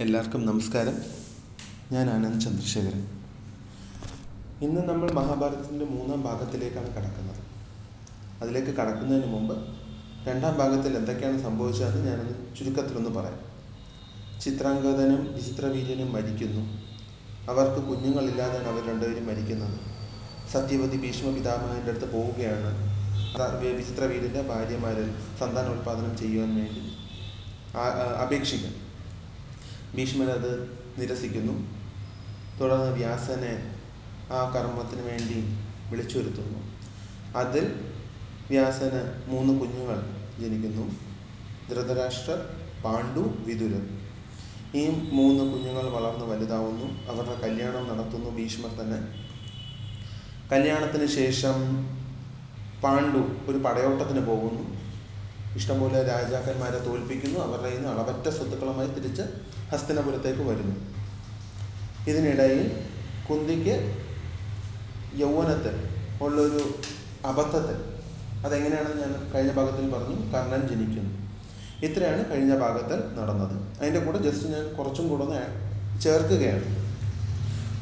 എല്ലാവർക്കും 0.00 0.46
നമസ്കാരം. 0.46 0.94
ഞാൻ 1.92 2.10
ആനന്ദ് 2.10 2.40
ചന്ദ്രശേഖരൻ. 2.40 3.00
ഇന്ന് 4.60 4.88
നമ്മൾ 4.88 5.12
മഹാഭാരതത്തിന്റെ 5.12 5.84
മൂന്നാം 5.84 6.22
ഭാഗത്തിലേക്കാണ് 6.22 6.88
കടക്കുന്നത്. 6.94 7.42
അതിലേക്ക് 8.42 8.68
കടക്കുന്നതിന് 8.68 9.26
മുമ്പ് 9.26 9.54
രണ്ടാം 10.28 10.58
ഭാഗത്തിൽ 10.58 10.96
എന്തൊക്കെയാണ് 10.96 11.42
സംഭവിച്ചതെന്ന് 11.42 12.06
ഞാനൊന്ന് 12.06 12.56
ചുരുക്കത്തിലൊന്ന് 12.58 13.10
പറയാം. 13.10 13.38
ചിത്രാംഗതനും 14.40 15.34
വിചിത്രവീര്യനും 15.34 16.12
മരിക്കുന്നു. 16.12 16.64
അവർക്ക് 17.50 17.86
കുഞ്ഞുങ്ങളില്ലാതെയാണ് 17.88 18.68
അവർ 18.68 18.90
രണ്ടുപേരും 18.90 19.26
മരിക്കുന്നത്. 19.26 19.78
സത്യവതി 20.52 20.96
ഭീഷ്മ 20.96 21.34
പിതാമഹന്റെ 21.34 21.90
അടുത്ത് 21.90 22.12
പോവുകയാണ്. 22.12 22.72
വിചിത്രവീര്യന്റെ 23.76 24.42
ഭാര്യമാരിൽ 24.42 25.10
സന്താനോൽപാദനം 25.40 26.18
ചെയ്യുവാൻ 26.18 26.54
വേണ്ടി 26.56 26.82
അപേക്ഷിക്കും 28.24 28.89
ഭീഷ്മർ 29.96 30.30
അത് 30.30 30.50
നിരസിക്കുന്നു. 30.98 31.54
തുടർന്ന് 32.58 32.90
വ്യാസനെ 32.92 33.52
ആ 34.30 34.40
കർമ്മത്തിന് 34.54 35.02
വേണ്ടി 35.02 35.38
വിളിച്ചു 35.90 36.18
വരുത്തുന്നു 36.18 36.60
അതിൽ 37.34 37.64
വ്യാസന് 38.50 39.00
മൂന്ന് 39.30 39.60
കുഞ്ഞുങ്ങൾ 39.60 39.98
ജനിക്കുന്നു. 40.38 40.84
ധൃതരാഷ്ട്രർ 41.68 42.38
പാണ്ഡു 42.84 43.24
വിതുരൻ 43.46 43.84
ഈ 44.74 44.82
മൂന്ന് 45.12 45.42
കുഞ്ഞുങ്ങൾ 45.52 45.86
വളർന്ന് 45.96 46.24
വലുതാവുന്നു. 46.24 46.88
അവരുടെ 47.10 47.36
കല്യാണം 47.44 47.88
നടത്തുന്നു 47.90 48.30
ഭീഷ്മർ 48.30 48.72
തന്നെ. 48.80 49.00
കല്യാണത്തിന് 50.52 51.06
ശേഷം 51.18 51.58
പാണ്ഡു 52.82 53.20
ഒരു 53.50 53.58
പടയോട്ടത്തിന് 53.58 54.26
പോകുന്നു. 54.26 54.64
ഇഷ്ടംപോലെ 55.56 56.02
രാജാക്കന്മാരെ 56.02 56.78
തോൽപ്പിക്കുന്നു. 56.78 57.38
അവരുടെ 57.40 57.62
കയ്യിൽ 57.62 57.80
നിന്ന് 57.80 57.92
അളവറ്റ 57.94 58.28
സ്വത്തുക്കളുമായി 58.36 58.88
തിരിച്ച് 58.88 59.24
ഹസ്തിനപുരത്തേക്ക് 59.72 60.40
വരുന്നു. 60.40 60.76
ഇതിനിടയിൽ 62.06 62.60
കുന്തിക്ക് 63.30 63.74
യൗവനത്തിൽ 65.12 65.74
ഉള്ളൊരു 66.22 66.62
അബദ്ധത്തിൽ 67.24 67.78
അതെങ്ങനെയാണെന്ന് 68.44 69.02
ഞാൻ 69.02 69.30
കഴിഞ്ഞ 69.34 69.52
ഭാഗത്തിൽ 69.52 69.90
പറഞ്ഞു. 69.94 70.32
കർണൻ 70.32 70.68
ജനിക്കുന്നു. 70.68 71.12
ഇത്രയാണ് 71.82 72.30
കഴിഞ്ഞ 72.30 72.58
ഭാഗത്തിൽ 72.58 72.98
നടന്നത്. 73.18 73.54
അതിന്റെ 73.80 74.00
കൂടെ 74.00 74.18
ജസ്റ്റ് 74.18 74.48
ഞാൻ 74.48 74.64
കുറച്ചും 74.74 75.08
കൂടെ 75.08 75.22
ഒന്ന് 75.24 75.42
ചേർക്കുകയാണ്. 76.00 76.66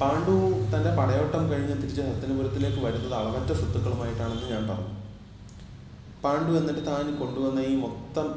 പാണ്ഡു 0.01 0.35
തന്റെ 0.73 0.91
പടയോട്ടം 0.99 1.51
കഴിഞ്ഞ് 1.51 1.77
തിരിച്ച് 1.83 2.01
ഹസ്തിനപുരത്തിലേക്ക് 2.01 2.81
വരുന്നത് 2.85 3.15
അളവറ്റ 3.15 3.53
സ്വത്തുക്കളുമായിട്ടാണെന്ന് 3.53 4.49
ഞാൻ 4.53 4.69
പറഞ്ഞു. 4.69 4.93
പാണ്ഡു 6.25 6.53
എന്നിട്ട് 6.59 6.87
താൻ 6.87 7.17
കൊണ്ടുവന്ന 7.17 7.61
ഈ 7.61 7.75
മൊത്തം 7.77 8.29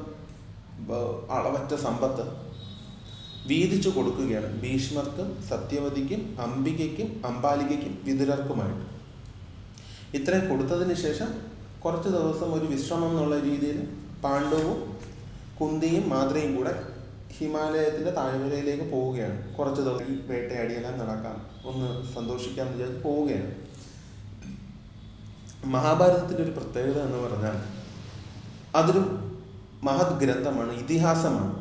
അളവറ്റ 1.37 1.75
സമ്പത്ത് 1.85 2.23
വീതിച്ചു 3.45 3.89
കൊടുക്കുകയാണ് 3.89 4.61
ഭീഷ്മർക്കും 4.61 5.41
സത്യവതിക്കും 5.41 6.37
അംബികയ്ക്കും 6.41 7.21
അംബാലികയ്ക്കും 7.25 8.01
വിതുരർക്കുമായിട്ട്. 8.03 8.85
ഇത്രയും 10.17 10.49
കൊടുത്തതിന് 10.49 10.93
ശേഷം 10.93 11.27
കുറച്ച് 11.79 12.09
ദിവസം 12.09 12.53
ഒരു 12.53 12.65
വിശ്രമം 12.65 13.09
എന്നുള്ള 13.09 13.39
രീതിയിൽ 13.39 13.77
പാണ്ഡവും 14.23 14.97
കുന്തിയും 15.61 16.09
മാദ്രയും 16.09 16.55
കൂടെ 16.55 16.83
ഹിമാലയത്തിന്റെ 17.37 18.11
താഴ്വരയിലേക്ക് 18.11 18.91
പോവുകയാണ്. 18.91 19.55
കുറച്ച് 19.55 19.81
ദിവസം 19.81 20.27
വേട്ടയാടിയെല്ലാം 20.27 20.99
നടക്കാം 20.99 21.37
ഒന്ന് 21.65 22.13
സന്തോഷിക്കാം 22.15 22.65
എന്ന് 22.65 22.77
വിചാരിച്ച് 22.77 23.03
പോവുകയാണ്. 23.03 23.51
മഹാഭാരതത്തിന്റെ 25.65 26.43
ഒരു 26.43 26.51
പ്രത്യേകത 26.51 27.01
എന്ന് 27.01 27.17
പറഞ്ഞാൽ 27.17 27.57
അതൊരു 28.75 28.99
മഹത് 29.83 30.19
ഗ്രന്ഥമാണ് 30.19 30.73
ഇതിഹാസമാണ്. 30.73 31.60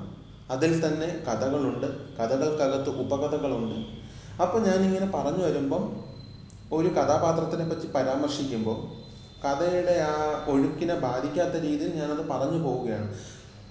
അതിൽ 0.51 0.87
തന്നെ 0.87 1.09
കഥകളുണ്ട് 1.29 1.87
കഥകൾക്കകത്ത് 2.19 2.91
ഉപകഥകളുണ്ട്. 3.03 3.77
അപ്പോൾ 4.43 4.61
ഞാനിങ്ങനെ 4.63 5.07
പറഞ്ഞു 5.15 5.45
വരുമ്പം 5.45 5.85
ഒരു 6.73 6.89
കഥാപാത്രത്തിനെ 6.89 7.69
പറ്റി 7.69 7.87
പരാമർശിക്കുമ്പോൾ 7.87 8.79
കഥയുടെ 9.45 9.95
ആ 10.09 10.15
ഒഴുക്കിനെ 10.47 10.95
ബാധിക്കാത്ത 10.95 11.63
രീതിയിൽ 11.63 11.95
ഞാനത് 11.97 12.29
പറഞ്ഞു 12.29 12.59
പോവുകയാണ്. 12.65 13.09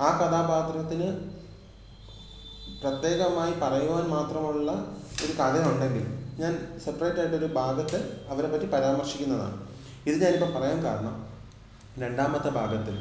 ആ 0.01 0.07
കഥാപാത്രത്തിന് 0.19 1.09
പ്രത്യേകമായി 2.81 3.53
പറയുവാൻ 3.53 4.06
മാത്രമുള്ള 4.09 4.72
ഒരു 5.25 5.31
കഥയുണ്ടെങ്കിൽ 5.31 6.06
ഞാൻ 6.41 6.79
സെപ്പറേറ്റ് 6.85 7.19
ആയിട്ടൊരു 7.19 7.46
ഭാഗത്ത് 7.46 7.97
അവരെ 8.29 8.47
പറ്റി 8.47 8.66
പരാമർശിക്കുന്നതാണ്. 8.66 9.57
ഇത് 10.07 10.16
ഞാനിപ്പോൾ 10.23 10.59
പറയാൻ 10.59 10.84
കാരണം 10.84 11.16
രണ്ടാമത്തെ 11.97 12.50
ഭാഗത്തിൽ 12.50 12.97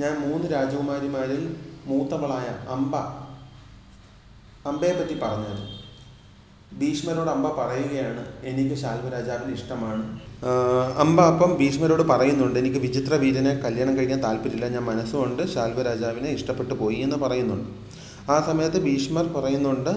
ഞാൻ 0.00 0.14
മൂന്ന് 0.20 0.46
രാജകുമാരിമാരിൽ 0.52 1.73
മൂത്തവളായ 1.86 2.48
അംബ 2.74 2.96
അമ്പയെ 4.70 4.92
പറ്റി 4.98 5.16
പറഞ്ഞത്. 5.22 5.62
ഭീഷ്മരോട് 6.80 7.30
അമ്പ 7.30 7.46
പറയുകയാണ് 7.58 8.22
എനിക്ക് 8.50 8.74
ശാൽവ 8.74 9.08
രാജാവിന് 9.08 9.52
ഇഷ്ടമാണ് 9.54 10.04
അംബ 11.02 11.18
അപ്പം 11.20 11.50
ഭീഷ്മരോട് 11.60 12.02
പറയുന്നുണ്ട് 12.02 12.58
എനിക്ക് 12.58 12.76
വിചിത്ര 12.76 13.14
വീരനെ 13.14 13.52
കല്യാണം 13.64 13.96
കഴിക്കാൻ 13.98 14.22
താല്പര്യമില്ല. 14.22 14.68
ഞാൻ 14.68 14.84
മനസ്സുകൊണ്ട് 14.84 15.42
ശാൽവ 15.54 15.82
രാജാവിനെ 15.82 16.30
ഇഷ്ടപ്പെട്ടു 16.30 16.74
പോയി 16.74 16.96
എന്ന് 16.96 17.16
പറയുന്നുണ്ട്. 17.16 17.68
ആ 18.30 18.36
സമയത്ത് 18.48 18.78
ഭീഷ്മർ 18.84 19.24
പറയുന്നുണ്ട് 19.36 19.90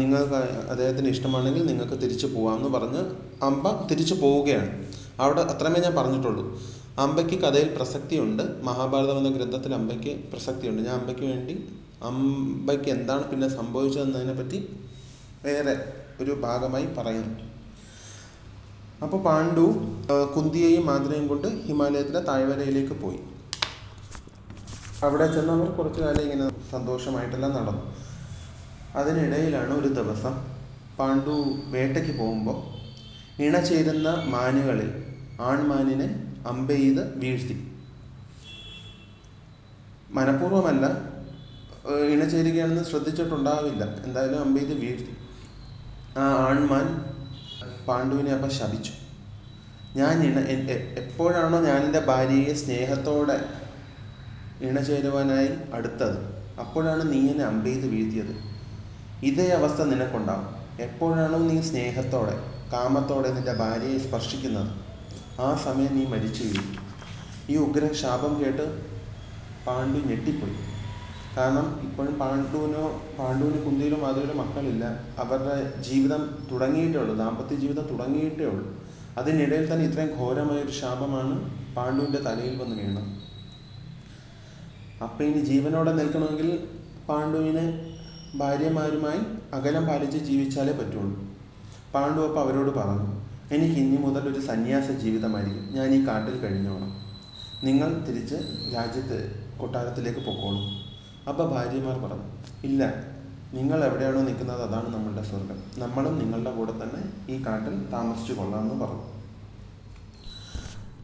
നിങ്ങൾ 0.00 0.20
നിങ്ങൾക്ക് 0.20 0.34
അദ്ദേഹത്തിന് 0.72 1.08
ഇഷ്ടമാണെങ്കിൽ 1.08 1.66
നിങ്ങൾക്ക് 1.66 1.96
തിരിച്ചു 2.02 2.26
പോകാമെന്ന് 2.26 2.68
പറഞ്ഞ് 2.68 3.02
അമ്പ 3.48 3.86
തിരിച്ചു 3.90 4.14
പോവുകയാണ്. 4.14 4.70
അവിടെ 5.20 5.40
അത്രമേ 5.40 5.80
ഞാൻ 5.80 5.94
പറഞ്ഞിട്ടുള്ളൂ. 5.96 6.44
അമ്പയ്ക്ക് 7.02 7.36
കഥയിൽ 7.42 7.68
പ്രസക്തിയുണ്ട്. 7.76 8.42
മഹാഭാരതം 8.66 9.16
എന്ന 9.20 9.30
ഗ്രന്ഥത്തിൽ 9.36 9.72
അമ്പയ്ക്ക് 9.78 10.12
പ്രസക്തിയുണ്ട്. 10.32 10.80
ഞാൻ 10.86 10.94
അമ്പയ്ക്ക് 11.00 11.24
വേണ്ടി 11.32 11.54
അമ്പയ്ക്ക് 12.08 12.88
എന്താണ് 12.96 13.24
പിന്നെ 13.30 13.48
സംഭവിച്ചതെന്നതിനെ 13.58 14.34
പറ്റി 14.40 14.58
വേറെ 15.46 15.74
ഒരു 16.22 16.32
ഭാഗമായി 16.44 16.86
പറയുന്നു. 16.96 17.34
അപ്പോൾ 19.00 19.20
പാണ്ഡു 19.28 19.64
കുന്തിയെയും 20.34 20.84
മാതിരയും 20.90 21.26
കൊണ്ട് 21.30 21.48
ഹിമാലയത്തിലെ 21.66 22.20
താഴ്വരയിലേക്ക് 22.28 22.94
പോയി. 23.02 23.20
അവിടെ 25.06 25.26
ചെന്നവർ 25.34 25.70
കുറച്ചു 25.78 26.00
കാലം 26.04 26.22
ഇങ്ങനെ 26.26 26.44
സന്തോഷമായിട്ടെല്ലാം 26.74 27.52
നടന്നു. 27.58 27.84
അതിനിടയിലാണ് 29.00 29.72
ഒരു 29.80 29.90
ദിവസം 29.98 30.34
പാണ്ഡു 30.98 31.34
വേട്ടയ്ക്ക് 31.74 32.12
പോകുമ്പോൾ 32.20 32.58
ഇണ 33.46 33.54
ചേരുന്ന 33.68 34.08
മാനുകളിൽ 34.34 34.90
ആൺമാനിനെ 35.50 36.08
അമ്പെയ്ത് 36.46 37.02
വീഴ്ത്തി. 37.18 37.56
മനഃപൂർവമല്ല 40.10 40.86
ഇണചേരുകയാണെന്ന് 42.12 42.84
ശ്രദ്ധിച്ചിട്ടുണ്ടാവില്ല. 42.84 43.84
എന്തായാലും 44.06 44.40
അമ്പെയ്ത് 44.40 44.74
വീഴ്ത്തി. 44.82 45.14
ആ 46.18 46.24
ആൺമാൻ 46.48 46.86
പാണ്ഡുവിനെ 47.88 48.32
അപ്പം 48.32 48.50
ശപിച്ചു. 48.50 48.92
ഞാൻ 49.96 50.22
ഇണ 50.26 50.38
എപ്പോഴാണോ 51.00 51.58
ഞാൻ 51.66 51.80
എന്റെ 51.84 52.00
ഭാര്യയെ 52.00 52.54
സ്നേഹത്തോടെ 52.54 53.36
ഇണചേരുവാനായി 54.60 55.50
അടുത്തത് 55.74 56.18
അപ്പോഴാണ് 56.60 57.12
നീ 57.12 57.20
എന്നെ 57.30 57.44
അമ്പെയ്ത് 57.44 57.86
വീഴ്ത്തിയത്. 57.88 58.34
ഇതേ 59.22 59.46
അവസ്ഥ 59.48 59.82
നിനക്കുണ്ടാവും. 59.82 60.48
എപ്പോഴാണോ 60.82 61.38
നീ 61.38 61.60
സ്നേഹത്തോടെ 61.60 62.36
കാമത്തോടെ 62.72 63.32
നിന്റെ 63.32 63.52
ഭാര്യയെ 63.52 63.98
സ്പർശിക്കുന്നത്? 63.98 64.83
ആ 65.40 65.54
സമയം 65.54 65.94
നീ 65.98 66.06
മരിച്ചു 66.06 66.42
വീഴും 66.44 66.66
ഈ 67.50 67.56
ഉഗ്രൻ 67.56 67.92
ശാപം 67.92 68.44
കേട്ട് 68.44 68.64
പാണ്ഡു 69.66 69.98
ഞെട്ടിപ്പോയി. 69.98 70.56
കാരണം 71.36 71.80
ഇപ്പോഴും 71.82 72.18
പാണ്ഡുവിനോ 72.18 72.82
പാണ്ഡുവിന് 73.18 73.64
കുന്തിയിലോ 73.64 73.96
മാധവിയിലോ 73.96 74.34
മക്കളില്ല. 74.34 74.84
അവരുടെ 75.18 75.56
ജീവിതം 75.80 76.46
തുടങ്ങിയിട്ടേ 76.50 76.98
ഉള്ളൂ 76.98 77.14
ദാമ്പത്യ 77.14 77.56
ജീവിതം 77.56 77.88
തുടങ്ങിയിട്ടേ 77.92 78.44
ഉള്ളൂ 78.44 78.64
അതിനിടയിൽ 79.18 79.72
തന്നെ 79.72 79.84
ഇത്രയും 79.84 80.18
ഘോരമായ 80.18 80.58
ഒരു 80.58 80.70
ശാപമാണ് 80.70 81.34
പാണ്ഡുവിന്റെ 81.76 82.18
തലയിൽ 82.18 82.62
വന്ന് 82.62 82.76
വീണത്. 82.76 83.10
അപ്പം 85.02 85.24
ഇനി 85.24 85.38
ജീവനോടെ 85.38 85.92
നിൽക്കണമെങ്കിൽ 85.92 86.48
പാണ്ഡുവിനെ 87.08 87.66
ഭാര്യമാരുമായി 88.34 89.20
അകലം 89.52 89.86
പാലിച്ച് 89.86 90.18
ജീവിച്ചാലേ 90.18 90.72
പറ്റുള്ളൂ. 90.72 91.16
പാണ്ഡു 91.94 92.20
അപ്പം 92.20 92.40
അവരോട് 92.40 92.70
പറഞ്ഞു 92.70 93.13
എനിക്ക് 93.52 93.74
ഇനി 93.74 93.96
മുതൽ 93.96 94.28
ഒരു 94.28 94.40
സന്യാസ 94.40 94.90
ജീവിതമായിരിക്കും. 94.90 95.64
ഞാൻ 95.72 95.94
ഈ 95.94 96.06
കാട്ടിൽ 96.06 96.40
കഴിഞ്ഞോളാം. 96.40 96.92
നിങ്ങൾ 97.64 98.04
തിരിച്ച് 98.06 98.34
രാജ്യത്ത് 98.74 99.18
കൊട്ടാരത്തിലേക്ക് 99.58 100.18
പൊക്കോളൂ. 100.18 100.62
അപ്പോൾ 101.28 101.50
ഭാര്യമാർ 101.50 101.98
പറഞ്ഞു 101.98 102.24
ഇല്ല 102.64 103.14
നിങ്ങൾ 103.54 103.84
എവിടെയാണോ 103.84 104.20
നിൽക്കുന്നത് 104.20 104.62
അതാണ് 104.62 104.94
നമ്മളുടെ 104.94 105.22
സ്വർഗം 105.22 105.58
നമ്മളും 105.78 106.18
നിങ്ങളുടെ 106.18 106.50
കൂടെ 106.50 106.72
തന്നെ 106.72 107.32
ഈ 107.34 107.44
കാട്ടിൽ 107.46 107.90
താമസിച്ചു 107.90 108.32
കൊള്ളാമെന്ന് 108.32 108.84
പറഞ്ഞു. 108.84 109.02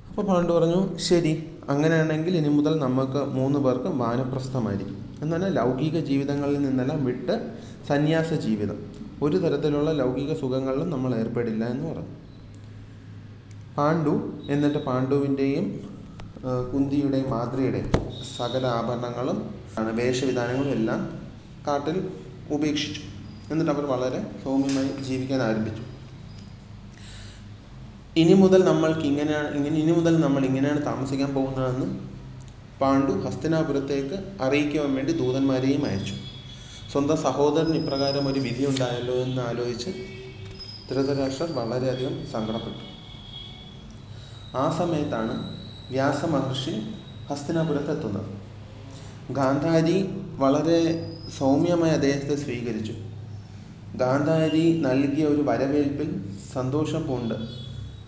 അപ്പോൾ 0.09 0.23
പാണ്ഡു 0.23 0.53
പറഞ്ഞു 0.53 0.97
ശരി 0.97 1.51
അങ്ങനെയാണെങ്കിൽ 1.69 2.37
ഇനി 2.37 2.49
മുതൽ 2.49 2.79
നമുക്ക് 2.79 3.25
മൂന്ന് 3.25 3.59
പേർക്ക് 3.59 3.87
വാനപ്രസ്ഥമായിരിക്കും. 3.87 4.97
എന്നാൽ 5.23 5.53
ലൗകിക 5.55 5.99
ജീവിതങ്ങളിൽ 5.99 6.63
നിന്നെല്ലാം 6.63 7.05
വിട്ട് 7.05 7.53
സന്യാസ 7.89 8.33
ജീവിതം. 8.33 8.79
ഒരു 9.23 9.37
തരത്തിലുള്ള 9.37 9.93
ലൗകിക 9.93 10.35
സുഖങ്ങളിലും 10.41 10.91
നമ്മൾ 10.91 11.15
ഏർപ്പെടില്ല 11.15 11.65
എന്ന് 11.65 11.91
പറഞ്ഞു. 11.91 12.11
പാണ്ഡു 13.77 14.15
എന്നിട്ട് 14.53 14.81
പാണ്ഡുവിന്റെയും 14.89 15.67
കുന്തിയുടെയും 16.73 17.29
മാതൃയുടെയും 17.35 17.89
സകല 18.37 18.65
ആഭരണങ്ങളും 18.79 19.39
വേഷവിധാനങ്ങളും 19.99 20.73
എല്ലാം 20.79 21.01
കാട്ടിൽ 21.67 21.97
ഉപേക്ഷിച്ചു. 22.57 23.03
എന്നിട്ട് 23.53 23.73
അവർ 23.75 23.85
വളരെ 23.93 24.21
സൗമ്യമായി 24.43 24.91
ജീവിക്കാൻ 25.09 25.41
ആരംഭിച്ചു. 25.49 25.85
ഇനി 28.17 28.35
മുതൽ 28.43 28.61
നമ്മൾക്ക് 28.71 29.05
ഇങ്ങനെയാണ് 29.11 29.51
ഇങ്ങനെ 29.59 29.77
ഇനി 29.83 29.93
മുതൽ 29.99 30.15
നമ്മൾ 30.27 30.43
ഇങ്ങനെയാണ് 30.51 30.81
താമസിക്കാൻ 30.89 31.31
പോകുന്നതെന്ന് 31.39 31.89
പാണ്ഡു 32.81 33.13
ഹസ്തിനാപുരത്തേക്ക് 33.25 34.17
അറിയിക്കുവാൻ 34.45 34.93
വേണ്ടി 34.99 35.13
ദൂതന്മാരെയും 35.23 35.83
അയച്ചു. 35.89 36.17
സ്വന്തം 36.93 37.19
സഹോദരൻ 37.27 37.75
ഇപ്രകാരം 37.81 38.25
ഒരു 38.31 38.41
വിധി 38.47 38.65
ഉണ്ടായല്ലോ 38.71 39.17
എന്ന് 39.27 39.43
ആലോചിച്ച് 39.51 39.91
ധൃതരാഷ്ട്രർ 40.89 41.51
വളരെയധികം 41.59 42.15
സങ്കടപ്പെട്ടു. 42.33 42.85
ആ 44.57 44.79
സമയത്താണ് 44.79 45.57
വ്യാസമഹർഷി 45.91 46.95
ഹസ്തിനാപുരത്തെത്തുന്നത്. 47.31 48.41
ഗാന്ധാരി 49.33 50.11
വളരെ 50.37 51.07
സൗമ്യമായി 51.39 51.93
അദ്ദേഹത്തെ 51.93 52.35
സ്വീകരിച്ചു. 52.35 52.93
ഗാന്ധാരി 53.95 54.81
നൽകിയ 54.81 55.25
ഒരു 55.25 55.43
വരവേൽപ്പിൽ 55.43 56.35
സന്തോഷം 56.53 57.07
പൂണ്ട്. 57.07 57.35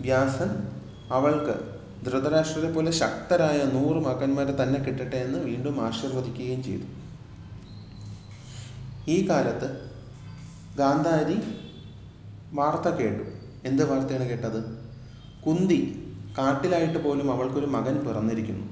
വ്യാസൻ 0.01 0.69
അവൾക്ക് 1.11 1.73
ധൃതരാഷ്ട്രരെ 2.07 2.73
പോലെ 2.73 2.91
ശക്തരായ 2.91 3.65
നൂറ് 3.65 3.97
മകന്മാരെ 3.97 4.63
തന്നെ 4.63 4.81
കിട്ടട്ടെ 4.81 5.17
എന്ന് 5.17 5.39
വീണ്ടും 5.39 5.87
ആശീർവദിക്കുകയും 5.87 6.63
ചെയ്തു. 6.63 6.83
ഈ 9.11 9.29
കാലത്ത് 9.29 9.91
ഗാന്ധാരി 10.79 11.37
വാർത്ത 12.53 12.95
കേട്ടു. 12.95 13.23
എന്ത് 13.69 13.91
വാർത്തയാണ് 13.91 14.29
കേട്ടത്? 14.29 14.79
കുന്തി 15.47 16.02
കാട്ടിലായിട്ട് 16.39 17.05
പോലും 17.05 17.33
അവൾക്കൊരു 17.33 17.67
മകൻ 17.67 17.97
പിറന്നിരിക്കുന്നു. 17.97 18.67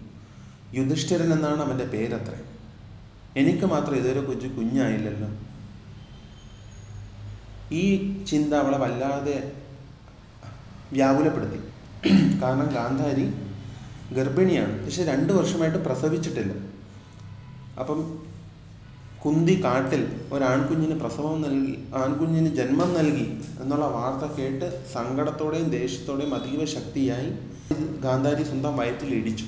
യുധിഷ്ഠിരൻ 0.74 1.32
എന്നാണ് 1.32 1.60
അവന്റെ 1.60 1.84
പേരത്ര. 1.84 2.34
എനിക്ക് 3.36 3.66
മാത്രം 3.66 3.96
ഇതുവരെ 3.96 4.20
കുഞ്ഞു 4.20 4.56
കുഞ്ഞായില്ലല്ലോ. 4.56 5.28
ഈ 7.72 8.14
ചിന്ത 8.24 8.54
അവളെ 8.54 8.78
വല്ലാതെ 8.78 9.52
വ്യാകുലപ്പെടുത്തി. 10.92 11.56
കാരണം 12.42 12.74
ഗാന്ധാരി 12.74 13.32
ഗർഭിണിയാണ്. 14.14 14.84
പക്ഷെ 14.84 15.04
രണ്ട് 15.04 15.32
വർഷമായിട്ട് 15.32 15.78
പ്രസവിച്ചിട്ടില്ല. 15.78 16.52
അപ്പം 17.80 18.29
കുന്തി 19.24 19.54
കാട്ടിൽ 19.64 20.02
ഒരാൺകുഞ്ഞിന് 20.32 21.00
പ്രസവം 21.00 21.42
നൽകി 21.42 21.88
ആൺകുഞ്ഞിന് 21.94 22.50
ജന്മം 22.54 22.94
നൽകി 22.94 23.40
എന്നുള്ള 23.62 23.86
വാർത്ത 23.86 24.32
കേട്ട് 24.36 24.84
സങ്കടത്തോടെയും 24.92 25.70
ദേഷ്യത്തോടെയും 25.70 26.34
അതീവ 26.34 26.64
ശക്തിയായി 26.64 27.30
ഗാന്ധാരി 28.04 28.42
സ്വന്തം 28.42 28.76
വയറ്റിൽ 28.76 29.14
ഇടിച്ചു. 29.14 29.44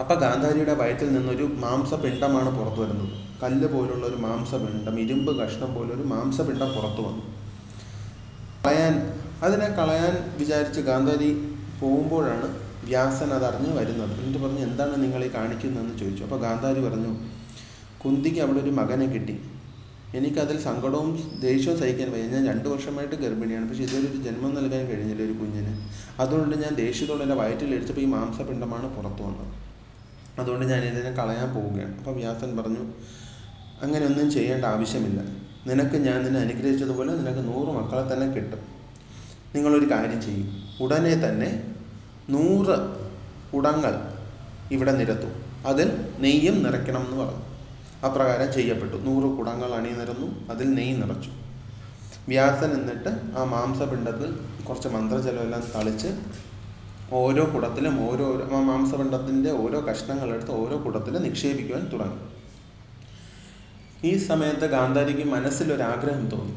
അപ്പം 0.00 0.18
ഗാന്ധാരിയുടെ 0.18 0.74
വയറ്റിൽ 0.74 1.14
നിന്നൊരു 1.14 1.42
മാംസപിണ്ഡമാണ് 1.42 2.58
പുറത്തു 2.58 2.80
വരുന്നത്. 2.80 3.14
കല്ല് 3.42 3.68
പോലുള്ള 3.68 4.06
ഒരു 4.06 4.16
മാംസപിണ്ഡം 4.16 5.00
ഇരുമ്പ് 5.00 5.32
കഷ്ണം 5.38 5.74
പോലൊരു 5.74 6.02
മാംസപിണ്ഡം 6.02 6.70
പുറത്തു 6.72 7.02
വന്നു. 7.08 7.24
കളയാൻ 8.66 8.94
അതിനെ 9.42 9.68
കളയാൻ 9.68 10.14
വിചാരിച്ച് 10.38 10.80
ഗാന്ധാരി 10.80 11.30
പോകുമ്പോഴാണ് 11.80 12.48
വ്യാസൻ 12.84 13.32
അതറിഞ്ഞ് 13.34 13.72
വരുന്നത്. 13.78 14.20
എന്നിട്ട് 14.20 14.38
പറഞ്ഞു 14.44 14.58
എന്താണ് 14.58 15.02
നിങ്ങൾ 15.02 15.24
ഈ 15.24 15.30
കാണിക്കുന്നതെന്ന് 15.34 15.98
ചോദിച്ചു. 15.98 16.22
അപ്പോൾ 16.22 16.40
ഗാന്ധാരി 16.40 16.80
പറഞ്ഞു 16.84 17.14
കുന്തിക്ക് 18.04 18.40
അവിടെ 18.40 18.58
ഒരു 18.58 18.70
മകനെ 18.70 19.06
കിട്ടി. 19.06 19.40
എനിക്കതിൽ 20.14 20.58
സങ്കടവും 20.60 21.40
ദേഷ്യവും 21.40 21.78
സഹിക്കാൻ 21.78 22.12
വയ്യ. 22.12 22.26
ഞാൻ 22.26 22.46
രണ്ട് 22.46 22.68
വർഷമായിട്ട് 22.68 23.14
ഗർഭിണിയാണ്. 23.14 23.68
പക്ഷേ 23.68 23.82
ഇതുവരെ 23.82 24.10
ഒരു 24.12 24.22
ജന്മം 24.22 24.54
നൽകാൻ 24.54 24.86
കഴിഞ്ഞില്ല 24.86 25.22
ഒരു 25.22 25.32
കുഞ്ഞിന്. 25.32 25.72
അതുകൊണ്ട് 26.20 26.56
ഞാൻ 26.56 26.74
ദേഷ്യത്തോടെ 26.74 27.22
എന്റെ 27.22 27.34
എടുത്തപ്പോൾ 27.74 28.00
ഈ 28.00 28.04
മാംസപിണ്ഡമാണ് 28.04 28.96
പുറത്തു 28.96 29.22
വന്നത്. 29.22 29.66
അതുകൊണ്ട് 30.40 30.66
ഞാൻ 30.66 30.84
ഇതിനെ 30.84 31.10
കളയാൻ 31.12 31.54
പോവുകയാണ്. 31.54 31.98
അപ്പോൾ 31.98 32.14
വ്യാസൻ 32.14 32.56
പറഞ്ഞു 32.56 32.84
അങ്ങനെയൊന്നും 33.82 34.30
ചെയ്യേണ്ട 34.30 34.64
ആവശ്യമില്ല. 34.64 35.20
നിനക്ക് 35.66 35.96
ഞാൻ 35.96 36.24
നിന്നെ 36.24 36.40
അനുഗ്രഹിച്ചതുപോലെ 36.40 37.12
നിനക്ക് 37.12 37.38
നൂറ് 37.38 37.68
മക്കളെ 37.76 38.12
തന്നെ 38.12 38.26
കിട്ടും. 38.26 38.58
നിങ്ങളൊരു 39.54 39.90
കാര്യം 39.90 40.22
ചെയ്യും. 40.22 40.48
ഉടനെ 40.80 41.14
തന്നെ 41.14 41.74
നൂറ് 42.30 42.76
കുടങ്ങൾ 43.54 43.94
ഇവിടെ 44.70 44.92
നിരത്തും. 44.92 45.32
അതിൽ 45.66 45.90
നെയ്യും 46.18 46.62
നിറയ്ക്കണം 46.62 47.04
എന്ന് 47.04 47.16
പറഞ്ഞു. 47.16 47.45
അപ്രകാരം 48.06 48.52
ചെയ്യപ്പെട്ടു. 48.52 48.96
നൂറ് 48.96 49.36
കുടങ്ങൾ 49.36 49.74
അണിനിരന്നു 49.74 50.50
അതിൽ 50.50 50.74
നെയ് 50.74 51.02
നിറച്ചു. 51.02 51.30
വ്യാസൻ 52.28 52.72
എന്നിട്ട് 52.72 53.38
ആ 53.38 53.44
മാംസപിണ്ഡത്തിൽ 53.44 54.30
കുറച്ച് 54.64 54.88
മന്ത്രജലമെല്ലാം 54.88 55.62
തളിച്ച് 55.74 56.08
ഓരോ 57.12 57.54
കുടത്തിലും 57.54 58.10
ഓരോ 58.10 58.26
മാംസപിണ്ഡത്തിന്റെ 58.60 59.50
ഓരോ 59.50 59.80
കഷ്ണങ്ങളെടുത്ത് 59.80 60.50
ഓരോ 60.50 60.84
കുടത്തിലും 60.84 61.22
നിക്ഷേപിക്കുവാൻ 61.22 61.88
തുടങ്ങി. 61.88 62.18
ഈ 64.04 64.16
സമയത്ത് 64.16 64.66
ഗാന്ധാരിക്ക് 64.66 65.24
മനസ്സിലൊരാഗ്രഹം 65.24 66.28
തോന്നി. 66.28 66.56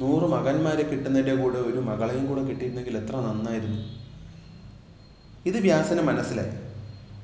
നൂറ് 0.00 0.24
മകന്മാരെ 0.24 0.82
കിട്ടുന്നതിന്റെ 0.82 1.34
കൂടെ 1.34 1.58
ഒരു 1.58 1.80
മകളെയും 1.80 2.26
കൂടെ 2.26 2.42
കിട്ടിയിരുന്നെങ്കിൽ 2.42 2.96
എത്ര 2.96 3.16
നന്നായിരുന്നു. 3.16 3.82
ഇത് 5.46 5.58
വ്യാസന് 5.58 6.00
മനസ്സിലായി. 6.00 6.65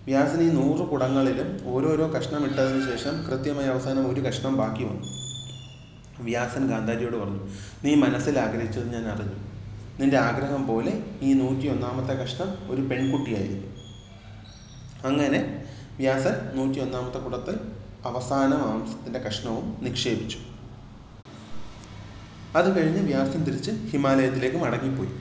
വ്യാസൻ 0.07 0.41
ഈ 0.43 0.49
നൂറ് 0.51 0.89
കുടങ്ങളിലും 0.89 1.49
ഓരോരോ 1.65 2.07
കഷ്ണം 2.13 2.45
ഇട്ടതിന് 2.45 2.83
ശേഷം 2.91 3.23
കൃത്യമായി 3.23 3.69
അവസാനം 3.69 4.13
ഒരു 4.13 4.21
കഷ്ണം 4.21 4.57
ബാക്കി 4.57 4.85
വന്നു. 4.85 5.07
വ്യാസൻ 6.21 6.71
ഗാന്ധാരിയോട് 6.71 7.17
പറഞ്ഞു 7.17 7.43
നീ 7.85 7.95
മനസ്സിൽ 7.95 8.39
ആഗ്രഹിച്ചത് 8.39 8.93
ഞാൻ 8.95 9.05
അറിഞ്ഞു. 9.07 9.37
നിന്റെ 10.01 10.19
ആഗ്രഹം 10.19 10.67
പോലെ 10.67 10.93
ഈ 11.23 11.33
നൂറ്റി 11.33 11.67
ഒന്നാമത്തെ 11.69 12.13
കഷ്ണം 12.13 12.73
ഒരു 12.73 12.83
പെൺകുട്ടിയായിരുന്നു. 12.83 13.69
അങ്ങനെ 15.05 15.65
വ്യാസൻ 15.99 16.57
നൂറ്റി 16.57 16.81
ഒന്നാമത്തെ 16.81 17.19
കുടത്തിൽ 17.19 17.57
അവസാന 18.05 18.55
മാംസത്തിന്റെ 18.55 19.19
കഷ്ണവും 19.19 19.77
നിക്ഷേപിച്ചു. 19.83 20.39
അത് 22.57 22.69
കഴിഞ്ഞ് 22.79 23.03
വ്യാസൻ 23.07 23.45
തിരിച്ച് 23.45 23.71
ഹിമാലയത്തിലേക്ക് 23.71 24.57
മടങ്ങിപ്പോയി. 24.57 25.13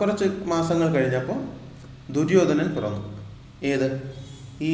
കുറച്ച് 0.00 0.24
മാസങ്ങൾ 0.46 0.88
കഴിഞ്ഞപ്പോൾ 0.88 1.38
ദുര്യോധനൻ 2.12 2.74
പിറന്നു. 2.76 3.15
ഏത്? 3.62 3.88
ഈ 4.60 4.72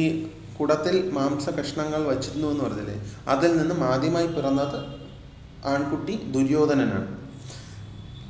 കുടത്തിൽ 0.59 1.09
മാംസ 1.13 1.49
കഷ്ണങ്ങൾ 1.49 2.01
വച്ചിരുന്നു 2.03 2.47
എന്ന് 2.47 2.63
പറഞ്ഞില്ലേ? 2.63 2.95
അതിൽ 3.27 3.57
നിന്നും 3.57 3.83
ആദ്യമായി 3.83 4.27
പിറന്നത് 4.27 4.77
ആൺകുട്ടി 5.65 6.21
ദുര്യോധനനാണ്. 6.31 7.07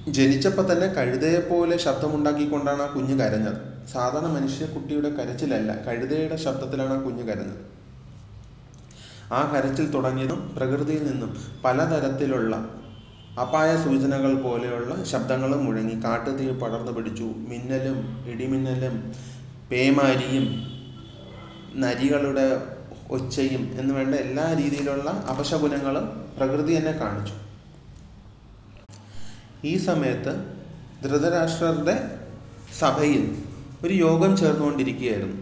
ജനിച്ചപ്പോൾ 0.08 0.72
തന്നെ 0.72 0.88
കഴുതയെ 0.88 1.40
പോലെ 1.40 1.78
ശബ്ദമുണ്ടാക്കിക്കൊണ്ടാണ് 1.78 2.82
ആ 2.82 2.86
കുഞ്ഞ് 2.86 3.20
കരഞ്ഞത്. 3.20 3.60
സാധാരണ 3.94 4.28
മനുഷ്യ 4.28 4.66
കുട്ടിയുടെ 4.66 5.10
കരച്ചിലല്ല 5.10 5.86
കഴുതയുടെ 5.88 6.36
ശബ്ദത്തിലാണ് 6.36 6.94
ആ 6.94 7.02
കുഞ്ഞ് 7.02 7.24
കരഞ്ഞത്. 7.24 7.62
ആ 9.32 9.52
കരച്ചിൽ 9.54 9.92
തുടങ്ങിയതും 9.92 10.54
പ്രകൃതിയിൽ 10.58 11.04
നിന്നും 11.04 11.32
പലതരത്തിലുള്ള 11.64 12.56
അപായ 13.38 13.78
സൂചനകൾ 13.78 14.42
പോലെയുള്ള 14.42 15.04
ശബ്ദങ്ങളും 15.04 15.66
മുഴങ്ങി 15.66 16.04
കാട്ടുതീ 16.04 16.52
പടർന്നു 16.54 16.92
പിടിച്ചു. 16.92 17.24
മിന്നലും 17.24 17.98
ഇടിമിന്നലും 18.28 18.96
പേമാരിയും 19.74 20.46
നരികളുടെ 21.76 22.68
ഒച്ചയും 23.10 23.80
എന്ന് 23.80 23.94
വേണ്ട 23.94 24.16
എല്ലാ 24.16 24.54
രീതിയിലുള്ള 24.54 25.10
അപശകുനങ്ങളും 25.10 26.06
പ്രകൃതി 26.38 26.78
തന്നെ 26.78 26.92
കാണിച്ചു. 26.92 27.34
ഈ 29.66 29.78
സമയത്ത് 29.78 30.34
ധൃതരാഷ്ട്രരുടെ 31.04 32.20
സഭയിൽ 32.80 33.44
ഒരു 33.84 33.94
യോഗം 33.94 34.38
ചേർന്നുകൊണ്ടിരിക്കുകയായിരുന്നു. 34.38 35.38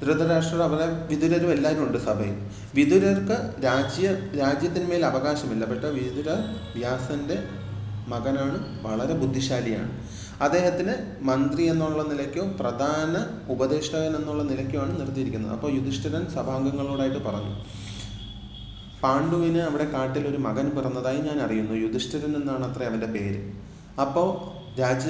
ധൃതരാഷ്ട്രർ 0.00 0.62
അവരെ 0.62 1.06
വിതുരരും 1.06 1.52
എല്ലാവരും 1.52 1.82
ഉണ്ട് 1.82 1.98
സഭയിൽ. 1.98 2.36
വിതുരർക്ക് 2.74 3.64
രാജ്യ 3.64 4.08
രാജ്യത്തിന്മേൽ 4.40 5.06
അവകാശമില്ല. 5.06 5.64
പക്ഷേ 5.64 5.88
വിതുരർ 5.88 6.40
വ്യാസന്റെ 6.74 7.48
മകനാണ് 8.06 8.82
വളരെ 8.82 9.12
ബുദ്ധിശാലിയാണ്. 9.12 10.03
അദ്ദേഹത്തിന് 10.40 10.94
മന്ത്രി 11.20 11.62
എന്നുള്ള 11.62 12.02
നിലയ്ക്കോ 12.02 12.44
പ്രധാന 12.60 13.16
ഉപദേഷ്ടാവൻ 13.52 14.16
എന്നുള്ള 14.16 14.42
നിലയ്ക്കോ 14.42 14.80
ആണ് 14.80 15.00
നിർത്തിയിരിക്കുന്നത്. 15.00 15.52
അപ്പോൾ 15.52 15.72
യുധിഷ്ഠിരൻ 15.72 16.28
സഭാംഗങ്ങളോടായിട്ട് 16.34 17.18
പറഞ്ഞു 17.18 17.54
പാണ്ഡുവിന് 19.02 19.58
അവിടെ 19.58 19.84
കാട്ടിൽ 19.84 20.28
ഒരു 20.28 20.36
മകൻ 20.36 20.70
പിറന്നതായി 20.70 21.16
ഞാൻ 21.16 21.40
അറിയുന്നു. 21.40 21.74
യുധിഷ്ഠിരൻ 21.74 22.36
എന്നാണ് 22.36 22.64
അത്ര 22.64 22.82
അവന്റെ 22.82 23.06
പേര്. 23.06 23.52
അപ്പോൾ 24.00 24.28
രാജ 24.80 25.04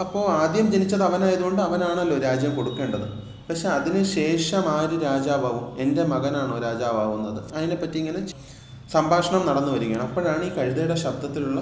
അപ്പോൾ 0.00 0.30
ആദ്യം 0.30 0.72
ജനിച്ചത് 0.72 1.02
അവനായതുകൊണ്ട് 1.02 1.62
അവനാണല്ലോ 1.62 2.18
രാജ്യം 2.18 2.56
കൊടുക്കേണ്ടത്. 2.56 3.06
പക്ഷെ 3.48 3.68
അതിന് 3.68 4.02
ശേഷം 4.02 4.64
ആര് 4.68 5.02
രാജാവാകും 5.02 5.78
എന്റെ 5.78 6.04
മകനാണോ 6.04 6.58
രാജാവാകുന്നത് 6.58 7.54
അതിനെപ്പറ്റി 7.54 7.98
ഇങ്ങനെ 7.98 8.26
സംഭാഷണം 8.92 9.46
നടന്നു 9.46 9.72
വരികയാണ്. 9.72 10.02
അപ്പോഴാണ് 10.02 10.44
ഈ 10.44 10.48
കഴുതയുടെ 10.48 10.94
ശബ്ദത്തിലുള്ള 10.94 11.60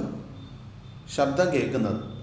ശബ്ദം 1.16 1.52
കേൾക്കുന്നത്. 1.54 2.13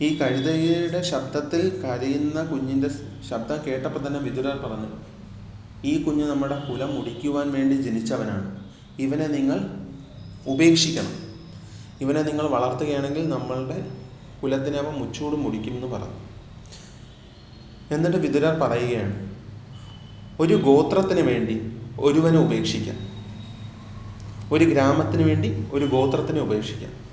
ഈ 0.00 0.18
കഴുതയുടെ 0.18 1.02
ശബ്ദത്തിൽ 1.02 1.82
കരയുന്ന 1.84 2.44
കുഞ്ഞിന്റെ 2.44 2.88
ശബ്ദം 3.28 3.58
കേട്ടപ്പോൾ 3.66 4.06
തന്നെ 4.06 4.20
വിതുരർ 4.20 4.56
പറഞ്ഞു 4.56 4.90
ഈ 5.84 6.02
കുഞ്ഞ് 6.02 6.24
നമ്മുടെ 6.24 6.58
കുലം 6.68 6.94
മുടിക്കുവാൻ 6.94 7.52
വേണ്ടി 7.52 7.76
ജനിച്ചവനാണ്. 7.76 8.68
ഇവനെ 8.98 9.26
നിങ്ങൾ 9.26 9.58
ഉപേക്ഷിക്കണം. 10.46 11.14
ഇവനെ 12.00 12.22
നിങ്ങൾ 12.22 12.46
വളർത്തുകയാണെങ്കിൽ 12.46 13.28
നമ്മളുടെ 13.28 13.78
കുലത്തിനെ 14.42 14.78
അവൻ 14.78 14.94
മുച്ചൂട് 14.94 15.36
മുടിക്കുമെന്ന് 15.36 15.86
പറഞ്ഞു. 15.86 16.18
എന്നിട്ട് 17.90 18.16
വിതുരർ 18.16 18.58
പറയുകയാണ് 18.58 19.16
ഒരു 20.40 20.54
ഗോത്രത്തിന് 20.54 21.20
വേണ്ടി 21.20 21.56
ഒരുവനെ 21.98 22.38
ഉപേക്ഷിക്കാം. 22.38 22.98
ഒരു 24.52 24.64
ഗ്രാമത്തിന് 24.64 25.22
വേണ്ടി 25.22 25.68
ഒരു 25.72 25.84
ഗോത്രത്തിനെ 25.84 26.40
ഉപേക്ഷിക്കാം. 26.40 27.07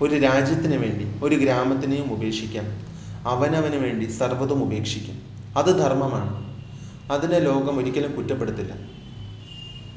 ഒരു 0.00 0.14
രാജ്യത്തിന് 0.14 0.76
വേണ്ടി 0.76 1.20
ഒരു 1.22 1.34
ഗ്രാമത്തിനെയും 1.34 2.12
ഉപേക്ഷിക്കാം. 2.12 2.66
അവനവന് 3.26 3.76
വേണ്ടി 3.76 4.04
സർവതും 4.04 4.64
ഉപേക്ഷിക്കും. 4.64 5.16
അത് 5.56 5.78
ധർമ്മമാണ്. 5.78 6.30
അതിനെ 7.10 7.38
ലോകം 7.38 7.78
ഒരിക്കലും 7.78 8.12
കുറ്റപ്പെടുത്തില്ല. 8.16 8.72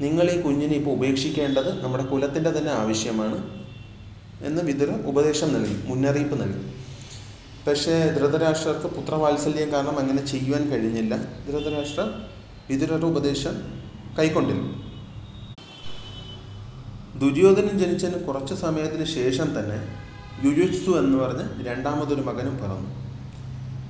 നിങ്ങൾ 0.00 0.30
ഈ 0.30 0.40
കുഞ്ഞിനെ 0.40 0.74
ഇപ്പോൾ 0.74 0.90
ഉപേക്ഷിക്കേണ്ടത് 0.90 1.84
നമ്മുടെ 1.84 2.04
കുലത്തിന്റെ 2.04 2.50
തന്നെ 2.50 2.72
ആവശ്യമാണ് 2.72 3.38
എന്ന് 4.40 4.62
വിതുര 4.62 4.90
ഉപദേശം 5.06 5.54
നൽകി 5.54 5.88
മുന്നറിയിപ്പ് 5.88 6.42
നൽകി. 6.42 6.62
പക്ഷേ 7.66 8.10
ധൃതരാഷ്ട്രർക്ക് 8.10 8.86
പുത്രവാത്സല്യം 8.86 9.72
കാരണം 9.72 9.98
അങ്ങനെ 9.98 10.26
ചെയ്യുവാൻ 10.26 10.70
കഴിഞ്ഞില്ല. 10.70 11.14
ധൃതരാഷ്ട്രർ 11.46 12.08
വിതുരരുടെ 12.70 13.06
ഉപദേശം 13.06 13.54
കൈക്കൊണ്ടില്ല. 14.18 14.83
ദുര്യോധനൻ 17.22 17.74
ജനിച്ചതിന് 17.78 18.18
കുറച്ച് 18.26 18.54
സമയത്തിന് 18.54 19.04
ശേഷം 19.18 19.48
തന്നെ 19.56 19.78
യുയുത്സു 20.44 20.92
എന്ന് 21.00 21.16
പറഞ്ഞ് 21.18 21.44
രണ്ടാമതൊരു 21.66 22.22
മകനും 22.28 22.54
പിറന്നു. 22.60 22.90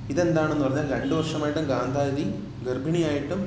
ഇതെന്താണെന്ന് 0.09 0.65
പറഞ്ഞാൽ 0.65 0.87
രണ്ട് 0.95 1.13
വർഷമായിട്ടും 1.15 1.65
ഗാന്ധാരി 1.65 2.25
ഗർഭിണിയായിട്ടും 2.67 3.41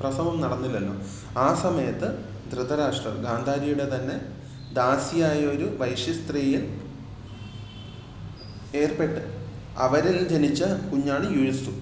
പ്രസവം 0.00 0.36
നടന്നില്ലല്ലോ. 0.40 0.94
ആ 1.36 1.48
സമയത്ത് 1.64 2.08
ധൃതരാഷ്ട്രർ 2.52 3.14
ഗാന്ധാരിയുടെ 3.26 3.86
തന്നെ 3.94 4.16
ദാസിയായ 4.78 5.40
ഒരു 5.46 5.66
വൈശ്യസ്ത്രീയിൽ 5.80 6.62
ഏർപ്പെട്ട് 8.74 9.20
അവരിൽ 9.84 10.16
ജനിച്ച 10.32 10.62
കുഞ്ഞാണ് 10.90 11.26
യുയുസ്തു 11.36 11.72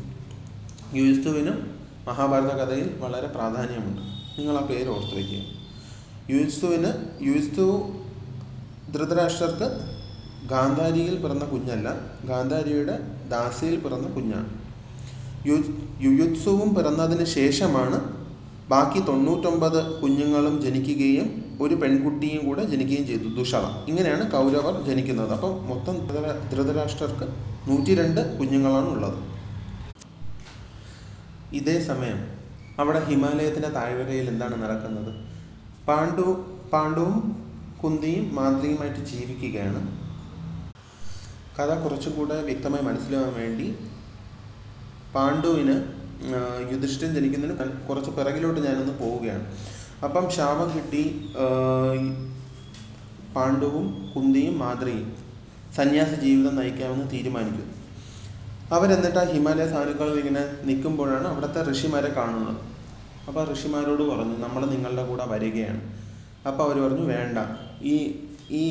യുയുസ്തുവിനും 0.97 1.57
മഹാഭാരത 2.09 2.53
കഥയിൽ 2.61 2.88
വളരെ 3.05 3.29
പ്രാധാന്യമുണ്ട്. 3.37 4.03
നിങ്ങൾ 4.38 4.57
ആ 4.59 4.65
പേര് 4.71 4.88
ഓർത്ത് 4.88 5.15
വയ്ക്കുക 5.15 5.41
യുയുസ്തുവിന് 6.30 6.88
യുസ്തു 7.26 7.64
ധൃതരാഷ്ട്രർക്ക് 8.95 9.66
ഗാന്ധാരിയിൽ 10.52 11.14
പിറന്ന 11.23 11.45
കുഞ്ഞല്ല 11.45 11.88
ഗാന്ധാരിയുടെ 12.30 12.95
ദാസിയിൽ 13.33 13.76
പിറന്ന 13.85 14.09
കുഞ്ഞാണ്. 14.16 14.49
യു 15.49 15.56
യുയുത്സുവും 16.06 16.75
പിറന്നതിന് 16.76 17.26
ശേഷമാണ് 17.35 17.99
ബാക്കി 18.68 19.00
തൊണ്ണൂറ്റൊമ്പത് 19.09 19.80
കുഞ്ഞുങ്ങളും 20.00 20.54
ജനിക്കുകയും 20.64 21.26
ഒരു 21.64 21.75
പെൺകുട്ടിയും 21.83 22.42
കൂടെ 22.47 22.62
ജനിക്കുകയും 22.73 23.06
ചെയ്തു 23.11 23.28
ദുഷള. 23.38 23.64
ഇങ്ങനെയാണ് 23.90 24.25
കൗരവർ 24.30 24.75
ജനിക്കുന്നത്. 24.88 25.33
അപ്പം 25.37 25.52
മൊത്തം 25.71 25.97
ധൃത 26.09 26.26
ധൃതരാഷ്ട്രർക്ക് 26.52 27.26
നൂറ്റി 27.68 27.95
രണ്ട് 28.00 28.21
കുഞ്ഞുങ്ങളാണ് 28.38 28.88
ഉള്ളത്. 28.95 29.21
ഇതേ 31.61 31.76
സമയം 31.90 32.18
അവിടെ 32.83 33.00
ഹിമാലയത്തിന്റെ 33.09 33.68
താഴ്വരയിൽ 33.78 34.28
എന്താണ് 34.35 34.56
നടക്കുന്നത്? 34.64 35.12
പാണ്ഡു 35.88 36.28
പാണ്ഡുവും 36.73 37.19
കുന്തിയും 37.81 38.25
മാന്ത്രികമായിട്ട് 38.37 39.02
ജീവിക്കുകയാണ്. 39.11 39.81
കഥ 41.57 41.71
കുറച്ചും 41.83 42.12
കൂടെ 42.16 42.37
വ്യക്തമായി 42.49 42.85
മനസ്സിലാവാൻ 42.88 43.33
വേണ്ടി 43.43 43.66
പാണ്ഡുവിന് 45.14 45.76
യുധിഷ്ഠിരൻ 46.73 47.12
ജനിക്കുന്നതിന് 47.16 47.66
കുറച്ച് 47.88 48.11
പിറകിലോട്ട് 48.16 48.61
ഞാനൊന്ന് 48.66 48.95
പോവുകയാണ്. 49.02 49.47
അപ്പം 50.07 50.25
ശാപം 50.37 50.69
കിട്ടി 50.76 51.05
പാണ്ഡുവും 53.37 53.87
കുന്തിയും 54.14 54.55
മാദ്രിയും 54.64 55.09
സന്യാസ 55.76 56.12
ജീവിതം 56.25 56.55
നയിക്കാമെന്ന് 56.61 57.07
തീരുമാനിക്കുന്നു. 57.14 57.73
അവരെന്നിട്ട് 58.76 59.19
ആ 59.23 59.26
ഹിമാലയ 59.33 59.66
സാനുക്കളിൽ 59.75 60.16
ഇങ്ങനെ 60.23 60.43
നിൽക്കുമ്പോഴാണ് 60.69 61.26
അവിടുത്തെ 61.33 61.61
ഋഷിമാരെ 61.71 62.11
കാണുന്നത്. 62.19 62.61
അപ്പോൾ 63.28 63.52
ഋഷിമാരോട് 63.52 64.02
പറഞ്ഞു 64.02 64.37
നമ്മൾ 64.37 64.66
നിങ്ങളുടെ 64.66 65.04
കൂടെ 65.06 65.25
വരികയാണ്. 65.26 65.80
അപ്പോൾ 66.47 66.62
അവർ 66.66 66.76
പറഞ്ഞു 66.85 67.06
വേണ്ട. 67.14 67.38
ഈ 67.83 67.97
ഈ 68.50 68.64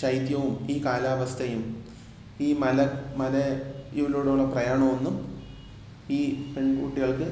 ശൈത്യവും 0.00 0.66
ഈ 0.70 0.84
കാലാവസ്ഥയും 0.84 1.62
ഈ 2.40 2.52
മല 2.52 2.78
മലയിലൂടെയുള്ള 3.16 4.44
പ്രയാണമൊന്നും 4.44 5.14
ഈ 6.10 6.20
പെൺകുട്ടികൾക്ക് 6.56 7.28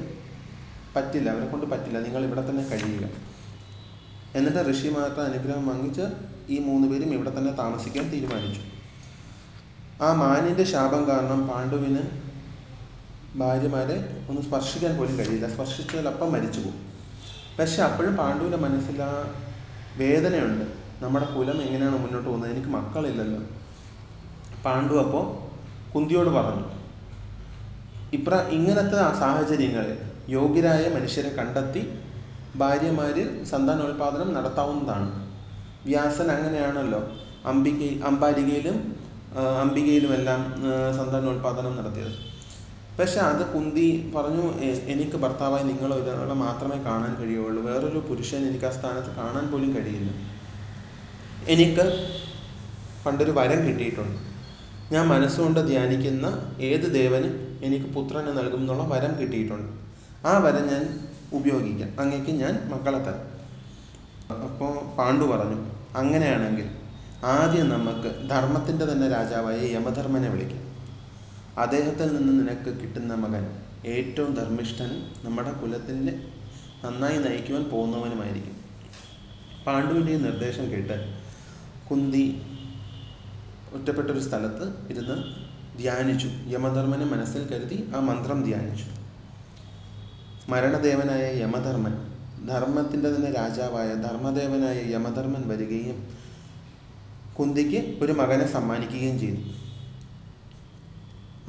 പറ്റില്ല. 0.95 1.29
അവരെ 1.29 1.45
കൊണ്ട് 1.45 1.65
പറ്റില്ല. 1.65 1.99
നിങ്ങൾ 1.99 2.23
ഇവിടെ 2.25 2.49
തന്നെ 2.49 2.63
കഴിയുക. 2.63 3.09
എന്നിട്ട് 4.35 4.61
ഋഷിമാരുടെ 4.69 5.21
അനുഗ്രഹം 5.21 5.67
വാങ്ങിച്ച് 5.67 6.05
ഈ 6.49 6.59
മൂന്ന് 6.59 6.87
പേരും 6.87 7.13
ഇവിടെ 7.13 7.37
തന്നെ 7.37 7.51
താമസിക്കാൻ 7.51 8.09
തീരുമാനിച്ചു. 8.11 8.61
ആ 10.01 10.13
മാനിന്റെ 10.13 10.63
ശാപം 10.63 11.07
കാരണം 11.07 11.47
പാണ്ഡുവിന് 11.47 12.24
ഭാര്യമാരെ 13.41 13.95
ഒന്ന് 14.29 14.41
സ്പർശിക്കാൻ 14.47 14.93
പോലും 14.97 15.15
കഴിയില്ല. 15.19 15.47
സ്പർശിച്ചാൽ 15.53 16.05
അപ്പം 16.11 16.29
മരിച്ചു 16.33 16.59
പോകും 16.65 16.81
പക്ഷെ 17.57 17.79
അപ്പോഴും 17.87 18.13
പാണ്ഡുവിന്റെ 18.19 18.59
മനസ്സിൽ 18.65 18.97
ആ 19.07 19.11
വേദനയുണ്ട്. 20.01 20.65
നമ്മുടെ 21.03 21.27
കുലം 21.33 21.57
എങ്ങനെയാണ് 21.65 21.97
മുന്നോട്ട് 22.03 22.27
പോകുന്നത്? 22.29 22.51
എനിക്ക് 22.53 22.71
മക്കളില്ലല്ലോ. 22.77 23.41
പാണ്ഡു 24.65 24.95
അപ്പോൾ 25.03 25.25
കുന്തിയോട് 25.93 26.31
പറഞ്ഞു 26.37 26.65
ഇപ്ര 28.13 28.33
ഇങ്ങനത്തെ 28.57 28.99
സാഹചര്യങ്ങളിൽ 29.21 29.97
യോഗ്യരായ 30.29 30.83
മനുഷ്യരെ 30.95 31.31
കണ്ടെത്തി 31.37 31.81
ഭാര്യമാരിൽ 32.61 33.27
സന്താനോൽപാദനം 33.51 34.29
നടത്താവുന്നതാണ്. 34.37 35.09
വ്യാസൻ 35.87 36.27
അങ്ങനെയാണല്ലോ. 36.35 37.01
അംബിക 37.51 37.81
അമ്പാരികയിലും 38.09 38.77
അംബികയിലുമെല്ലാം 39.63 40.41
സന്താനോൽപാദനം 40.97 41.73
നടത്തിയത്. 41.79 42.13
പക്ഷെ 42.99 43.19
അത് 43.19 43.41
കുന്തി 43.53 43.85
പറഞ്ഞു 44.15 44.43
എനിക്ക് 44.93 45.17
ഭർത്താവായി 45.23 45.63
നിങ്ങൾ 45.63 45.93
ഒരാളെ 45.93 46.35
മാത്രമേ 46.41 46.77
കാണാൻ 46.83 47.11
കഴിയുള്ളൂ. 47.21 47.63
വേറൊരു 47.63 47.99
പുരുഷൻ 48.09 48.41
എനിക്ക് 48.49 48.65
ആ 48.65 48.71
സ്ഥാനത്ത് 48.77 49.11
കാണാൻ 49.15 49.45
പോലും 49.51 49.71
കഴിയില്ല. 49.75 50.11
എനിക്ക് 51.53 51.85
പണ്ടൊരു 53.05 53.31
വരം 53.31 53.59
കിട്ടിയിട്ടുണ്ട്. 53.67 54.17
ഞാൻ 54.93 55.07
മനസ്സുകൊണ്ട് 55.07 55.59
ധ്യാനിക്കുന്ന 55.67 56.27
ഏത് 56.69 56.93
ദേവനും 56.93 57.33
എനിക്ക് 57.63 57.85
പുത്രനെ 57.85 58.31
നൽകും 58.31 58.59
എന്നുള്ള 58.59 58.83
വരം 58.93 59.13
കിട്ടിയിട്ടുണ്ട്. 59.19 59.69
ആ 60.27 60.37
വരം 60.45 60.67
ഞാൻ 60.71 60.83
ഉപയോഗിക്കാം. 61.33 61.91
അങ്ങേക്ക് 61.99 62.31
ഞാൻ 62.43 62.53
മക്കളെ 62.73 62.99
തരാം. 63.07 63.23
അപ്പോൾ 64.45 64.73
പാണ്ഡു 64.97 65.25
പറഞ്ഞു 65.33 65.59
അങ്ങനെയാണെങ്കിൽ 66.01 66.67
ആദ്യം 67.33 67.69
നമുക്ക് 67.69 68.29
ധർമ്മത്തിന്റെ 68.29 68.85
തന്നെ 68.85 69.07
രാജാവായ 69.09 69.59
യമധർമ്മനെ 69.75 70.29
വിളിക്കാം. 70.29 70.64
അദ്ദേഹത്തിൽ 71.57 72.07
നിന്ന് 72.15 72.33
നിനക്ക് 72.39 72.71
കിട്ടുന്ന 72.79 73.13
മകൻ 73.15 73.43
ഏറ്റവും 73.85 74.33
ധർമ്മിഷ്ഠനും 74.33 75.13
നമ്മുടെ 75.23 75.51
കുലത്തിന്റെ 75.51 76.13
നന്നായി 76.85 77.17
നയിക്കുവാൻ 77.17 77.63
പോകുന്നവനുമായിരിക്കും. 77.63 78.55
പാണ്ഡുവിന്റെ 79.67 80.11
ഈ 80.11 80.17
നിർദ്ദേശം 80.17 80.71
കേട്ട് 80.71 80.97
കുന്തി 81.89 82.41
ഒറ്റപ്പെട്ടൊരു 83.73 84.19
സ്ഥലത്ത് 84.19 84.65
ഇരുന്ന് 84.91 85.17
ധ്യാനിച്ചു. 85.77 86.29
യമധർമ്മനെ 86.47 87.05
മനസ്സിൽ 87.05 87.47
കരുതി 87.47 87.91
ആ 87.95 87.99
മന്ത്രം 87.99 88.43
ധ്യാനിച്ചു. 88.43 88.85
മരണദേവനായ 90.49 91.23
യമധർമ്മൻ 91.41 91.93
ധർമ്മത്തിന്റെ 92.47 93.09
തന്നെ 93.15 93.31
രാജാവായ 93.31 93.93
ധർമ്മദേവനായ 93.93 94.79
യമധർമ്മൻ 94.93 95.47
വരികയും 95.47 95.97
കുന്തിക്ക് 97.39 98.03
ഒരു 98.03 98.11
മകനെ 98.11 98.47
സമ്മാനിക്കുകയും 98.47 99.19
ചെയ്തു. 99.19 99.64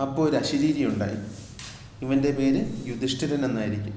അപ്പോൾ 0.00 0.28
ഒരു 0.28 0.36
അശരീരി 0.36 0.84
ഉണ്ടായി. 0.84 1.18
ഇവന്റെ 2.02 2.30
പേര് 2.30 2.88
യുധിഷ്ഠിരൻ 2.88 3.44
എന്നായിരിക്കും. 3.44 3.94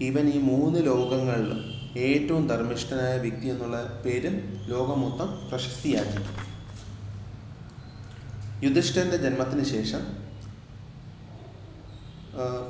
ഇവൻ 0.00 0.28
ഈ 0.28 0.38
മൂന്ന് 0.40 0.86
ലോകങ്ങളിലും 0.86 1.60
ഏറ്റവും 1.96 2.48
ധർമ്മിഷ്ഠനായ 2.48 3.18
വ്യക്തി 3.18 3.46
എന്നുള്ള 3.46 4.02
പേര് 4.04 4.30
ലോകം 4.70 5.00
മൊത്തം 5.00 5.48
പ്രശസ്തിയാർജിക്കും 5.50 6.36
യുധിഷ്ഠിരന്റെ 8.64 9.16
ജന്മത്തിന് 9.16 9.64
ശേഷം 9.64 10.02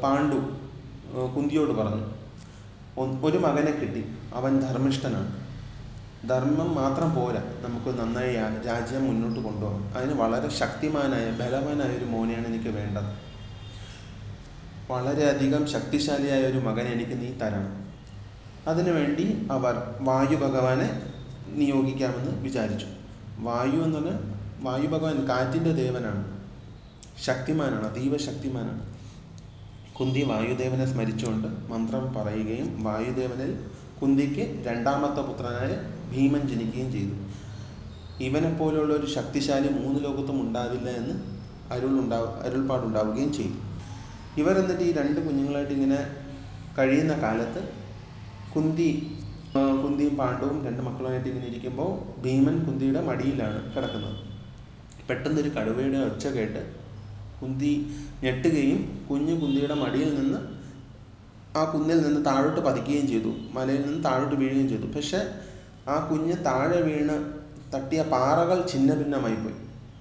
പാണ്ഡു 0.03 0.39
കുന്തിയോട് 1.37 1.71
പറഞ്ഞു 1.71 2.05
ഒരു 3.27 3.39
മകനെ 3.39 3.71
കിട്ടി. 3.71 4.03
അവൻ 4.35 4.61
ധർമ്മിഷ്ഠനാണ്. 4.61 5.44
ധർമ്മം 6.29 6.75
മാത്രം 6.75 7.15
പോരാ. 7.15 7.43
നമുക്ക് 7.61 8.01
നന്നായി 8.01 8.35
രാജ്യം 8.67 9.07
മുന്നോട്ട് 9.07 9.41
കൊണ്ടുപോകാം 9.41 9.95
അതിന് 9.95 10.13
വളരെ 10.13 10.49
ശക്തിമാനായ 10.49 11.31
ബലവാനായ 11.31 11.97
ഒരു 11.97 12.05
മോനെയാണ് 12.05 12.47
എനിക്ക് 12.47 12.69
വേണ്ടത്. 12.69 13.35
വളരെയധികം 14.93 15.67
ശക്തിശാലിയായ 15.67 16.43
ഒരു 16.43 16.59
മകനെ 16.59 16.91
എനിക്ക് 16.91 17.11
നീ 17.11 17.39
തരണം. 17.39 17.85
അതിനുവേണ്ടി 18.69 19.49
അവർ 19.51 19.95
വായു 20.01 20.37
ഭഗവാനെ 20.37 21.03
നിയോഗിക്കാമെന്ന് 21.47 22.43
വിചാരിച്ചു. 22.43 22.87
വായു 23.39 23.83
എന്ന് 23.83 23.99
പറഞ്ഞാൽ 23.99 24.19
വായു 24.65 24.87
ഭഗവാൻ 24.87 25.29
കാറ്റിന്റെ 25.29 25.73
ദേവനാണ്. 25.73 26.39
ശക്തിമാനാണ് 27.25 27.87
അതീവ 27.91 28.17
ശക്തിമാനാണ്. 28.17 28.95
കുന്തി 29.95 30.23
വായുദേവനെ 30.23 30.87
സ്മരിച്ചുകൊണ്ട് 30.87 31.73
മന്ത്രം 31.73 32.15
പറയുകയും 32.15 32.85
വായുദേവനിൽ 32.85 33.65
കുന്തിക്ക് 34.03 34.67
രണ്ടാമത്തെ 34.67 35.21
പുത്രനായ 35.21 35.94
ഭീമൻ 36.15 36.43
ജനിക്കുകയും 36.51 36.91
ചെയ്തു. 36.97 37.15
ഇവനെപ്പോലുള്ള 38.27 38.93
ഒരു 38.99 39.07
ശക്തിശാലി 39.17 39.69
മൂന്ന് 39.79 39.99
ലോകത്തും 40.05 40.37
ഉണ്ടാവില്ല 40.45 40.89
എന്ന് 41.01 41.15
അരുളുണ്ടാവും 41.75 42.33
അരുൾപ്പാടുണ്ടാവുകയും 42.47 43.33
ചെയ്തു. 43.39 43.59
ഇവർ 44.41 44.55
എന്നിട്ട് 44.61 44.85
ഈ 44.89 44.93
രണ്ട് 44.93 45.19
കുഞ്ഞുങ്ങളായിട്ട് 45.27 45.75
ഇങ്ങനെ 45.79 45.99
കഴിയുന്ന 46.79 47.15
കാലത്ത് 47.25 47.61
കുന്തി 48.55 48.89
കുന്തിയും 49.83 50.15
പാണ്ഡവും 50.17 50.57
രണ്ട് 50.67 50.81
മക്കളുമായിട്ട് 50.83 51.29
ഇങ്ങനെ 51.29 51.47
ഇരിക്കുമ്പോൾ 51.47 51.91
ഭീമൻ 52.23 52.57
കുന്തിയുടെ 52.67 53.01
മടിയിലാണ് 53.09 53.59
കിടക്കുന്നത്. 53.75 54.17
പെട്ടെന്നൊരു 55.09 55.51
കടുവയുടെ 55.57 55.99
ഒച്ച 55.99 56.27
കേട്ട് 56.37 56.63
കുന്തി 57.41 57.73
ഞെട്ടുകയും 58.25 58.81
കുഞ്ഞു 59.11 59.35
കുന്തിയുടെ 59.41 59.75
മടിയിൽ 59.75 60.11
നിന്ന് 60.21 60.39
ആ 61.59 61.63
കുന്നിൽ 61.73 61.99
നിന്ന് 62.07 62.21
താഴോട്ട് 62.27 62.61
പതിക്കുകയും 62.61 63.07
ചെയ്തു. 63.09 63.33
മലയിൽ 63.57 63.83
നിന്ന് 63.87 64.01
താഴോട്ട് 64.05 64.37
വീഴുകയും 64.37 64.69
ചെയ്തു. 64.69 64.87
പക്ഷെ 64.97 65.21
ആ 65.87 66.09
കുഞ്ഞ് 66.09 66.45
താഴെ 66.47 66.81
വീണ് 66.81 67.17
തട്ടിയ 67.75 68.03
പാറകൾ 68.03 68.67
ഛിന്ന 68.71 68.95
ഭിന്നമായി 68.95 69.35
പോയി. 69.35 69.57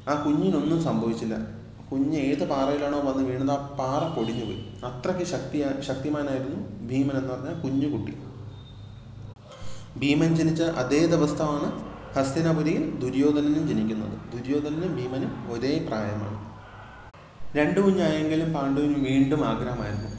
ആ 0.07 0.23
കുഞ്ഞിനൊന്നും 0.23 0.83
സംഭവിച്ചില്ല. 0.83 1.35
കുഞ്ഞ് 1.91 2.17
ഏത് 2.19 2.43
പാറയിലാണോ 2.49 2.99
വന്ന് 2.99 3.23
വീണത് 3.23 3.51
ആ 3.51 3.75
പാറ 3.79 4.15
പൊടിഞ്ഞു 4.15 4.45
പോയി. 4.45 4.61
അത്രയ്ക്ക് 4.83 5.23
ശക്തി 5.23 5.57
ശക്തിമാനായിരുന്നു 5.81 6.59
ഭീമൻ 6.87 7.17
എന്ന് 7.17 7.33
പറഞ്ഞ 7.33 7.53
കുഞ്ഞു 7.61 7.87
കുട്ടി. 7.87 8.13
ഭീമൻ 9.97 10.35
ജനിച്ച 10.35 10.61
അതേ 10.81 11.05
ദിവസമാണ് 11.05 11.67
ഹസ്തിനപുരിയിൽ 12.15 12.99
ദുര്യോധനനും 12.99 13.67
ജനിക്കുന്നത്. 13.67 14.15
ദുര്യോധനനും 14.33 14.95
ഭീമനും 14.95 15.51
ഒരേ 15.51 15.85
പ്രായമാണ്. 15.87 16.37
രണ്ടു 17.55 17.79
കുഞ്ഞായെങ്കിലും 17.79 18.53
പാണ്ഡുവിന് 18.53 19.05
വീണ്ടും 19.05 19.45
ആഗ്രഹമായിരുന്നു. 19.45 20.11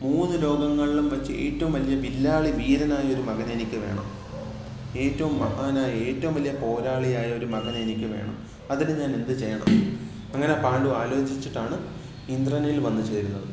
മൂന്ന് 0.00 0.42
ലോകങ്ങളിലും 0.42 1.08
വെച്ച് 1.08 1.32
ഏറ്റവും 1.44 1.72
വലിയ 1.72 1.96
വില്ലാളി 1.96 2.50
വീരനായ 2.50 3.14
ഒരു 3.14 3.22
മകൻ 3.22 3.50
എനിക്ക് 3.50 3.76
വേണം. 3.76 4.06
ഏറ്റവും 4.96 5.38
മഹാനായ 5.38 5.90
ഏറ്റവും 5.90 6.34
വലിയ 6.34 6.52
പോരാളിയായ 6.52 7.32
ഒരു 7.32 7.46
മകനെ 7.46 7.78
എനിക്ക് 7.78 8.06
വേണം. 8.06 8.36
അതിന് 8.70 9.00
ഞാൻ 9.00 9.14
എന്ത് 9.14 9.38
ചെയ്യണം? 9.38 9.70
അങ്ങനെ 10.34 10.54
പാണ്ഡു 10.54 10.88
ആലോചിച്ചിട്ടാണ് 10.88 11.76
ഇന്ദ്രനിൽ 12.28 12.78
വന്നു 12.78 13.02
ചേരുന്നത്. 13.02 13.48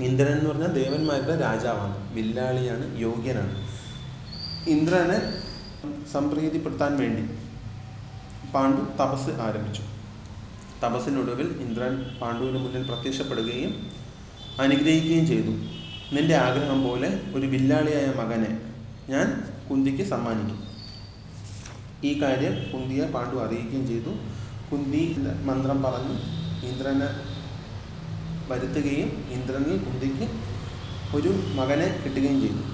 ഇന്ദ്രൻ 0.00 0.38
എന്ന് 0.38 0.50
പറഞ്ഞാൽ 0.50 0.72
ദേവന്മാരുടെ 0.72 1.36
രാജാവാണ്. 1.36 2.14
വില്ലാളിയാണ് 2.14 2.98
യോഗ്യനാണ്. 2.98 3.54
ഇന്ദ്രനെ 4.66 5.18
സംപ്രീതിപ്പെടുത്താൻ 6.12 6.96
വേണ്ടി 6.96 7.24
പാണ്ഡു 8.54 8.82
തപസ് 9.00 9.30
ആരംഭിച്ചു. 9.40 9.82
തപസ്സിനൊടുവിൽ 10.84 11.60
ഇന്ദ്രൻ 11.60 12.18
പാണ്ഡുവിന് 12.20 12.58
മുന്നിൽ 12.58 12.82
പ്രത്യക്ഷപ്പെടുകയും 12.82 13.90
അനുഗ്രഹിക്കുകയും 14.60 15.26
ചെയ്തു. 15.26 15.52
നിന്റെ 16.12 16.36
ആഗ്രഹം 16.36 16.84
പോലെ 16.88 17.20
ഒരു 17.34 17.46
വില്ലാളിയായ 17.46 18.12
മകനെ 18.20 18.50
ഞാൻ 19.08 19.26
കുന്തിക്ക് 19.70 20.02
സമ്മാനിക്കും. 20.02 20.63
ഈ 22.04 22.12
കാര്യം 22.22 22.54
കുന്തിയെ 22.72 23.06
പാണ്ഡു 23.14 23.36
അറിയിക്കുകയും 23.44 23.86
ചെയ്തു. 23.86 24.12
കുന്തി 24.70 25.02
മന്ത്രം 25.48 25.78
പറഞ്ഞ് 25.82 26.16
ഇന്ദ്രനെ 26.68 27.08
വരുത്തുകയും 28.46 29.10
ഇന്ദ്രനിൽ 29.36 29.78
കുന്തിക്ക് 29.84 30.26
ഒരു 31.12 31.30
മകനെ 31.58 31.88
കിട്ടുകയും 32.02 32.38
ചെയ്തു. 32.40 32.64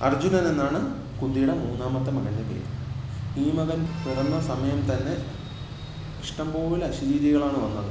അർജുനൻ 0.00 0.44
എന്നാണ് 0.50 0.80
കുന്തിയുടെ 1.20 1.54
മൂന്നാമത്തെ 1.62 2.10
മകന്റെ 2.10 2.44
പേര്. 2.50 2.68
ഈ 3.36 3.46
മകൻ 3.50 3.80
പിറന്ന 4.04 4.36
സമയം 4.50 4.80
തന്നെ 4.90 5.14
ഇഷ്ടംപോലെ 6.20 6.84
അശരീരികളാണ് 6.86 7.58
വന്നത്. 7.64 7.90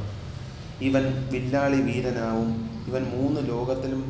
ഇവൻ 0.82 1.04
വില്ലാളി 1.34 1.80
വീരനാവും. 1.82 2.50
ഇവൻ 2.88 3.04
മൂന്ന് 3.14 3.42
ലോകത്തിലും 3.50 4.02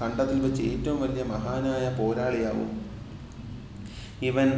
കണ്ടതിൽ 0.00 0.38
വെച്ച് 0.40 0.62
ഏറ്റവും 0.70 0.98
വലിയ 1.02 1.24
മഹാനായ 1.24 1.84
പോരാളിയാവും. 1.98 2.70
ഇവൻ 4.22 4.48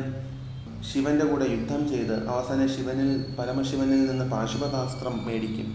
ശിവന്റെ 0.82 1.24
കൂടെ 1.24 1.44
യുദ്ധം 1.44 1.88
ചെയ്ത് 1.88 2.28
അവസാനം 2.28 2.68
ശിവനിൽ 2.68 3.36
പരമശിവനിൽ 3.38 4.06
നിന്ന് 4.06 4.30
പാശുപതാസ്ത്രം 4.30 5.26
മേടിക്കും. 5.26 5.68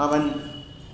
അവൻ 0.00 0.22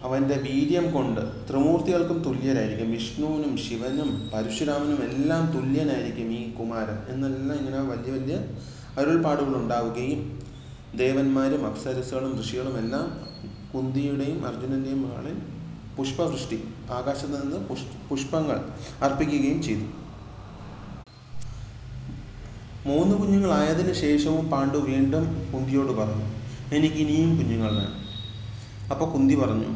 അവന്റെ 0.02 0.34
വീര്യം 0.34 0.92
കൊണ്ട് 0.92 1.20
ത്രിമൂർത്തികൾക്കും 1.50 2.18
തുല്യരായിരിക്കും. 2.18 2.90
വിഷ്ണുവിനും 2.90 3.56
ശിവനും 3.56 4.30
പരശുരാമനും 4.34 5.02
എല്ലാം 5.08 5.52
തുല്യനായിരിക്കും 5.54 6.32
ഈ 6.32 6.54
കുമാരൻ. 6.54 6.98
എന്നെല്ലാം 7.12 7.58
ഇങ്ങനെ 7.58 7.80
വലിയ 7.82 8.12
വലിയ 8.16 8.36
അരുൾപ്പാടുകൾ 8.98 9.56
ഉണ്ടാവുകയും 9.56 10.20
ദേവന്മാരും 10.94 11.66
അപ്സരസുകളും 11.66 12.42
ഋഷികളും 12.42 12.78
എല്ലാം 12.78 13.06
കുന്തിയുടെയും 13.74 14.46
അർജുനന്റെയും 14.46 15.02
മകളിൽ 15.02 15.36
പുഷ്പവൃഷ്ടി 15.96 16.58
ആകാശത്ത് 16.90 17.42
നിന്ന് 17.42 17.56
പുഷ് 17.68 17.86
പുഷ്പങ്ങൾ 18.10 18.58
അർപ്പിക്കുകയും 19.02 19.62
ചെയ്തു. 19.62 19.86
മൂന്ന് 22.88 23.14
കുഞ്ഞുങ്ങളായതിനു 23.20 23.92
ശേഷവും 24.02 24.44
പാണ്ഡു 24.52 24.78
വീണ്ടും 24.88 25.24
കുന്തിയോട് 25.52 25.92
പറഞ്ഞു 26.00 26.26
എനിക്ക് 26.76 26.98
ഇനിയും 27.04 27.30
കുഞ്ഞുങ്ങൾ 27.38 27.70
വേണം. 27.78 27.94
അപ്പോൾ 28.92 29.06
കുന്തി 29.14 29.34
പറഞ്ഞു 29.42 29.70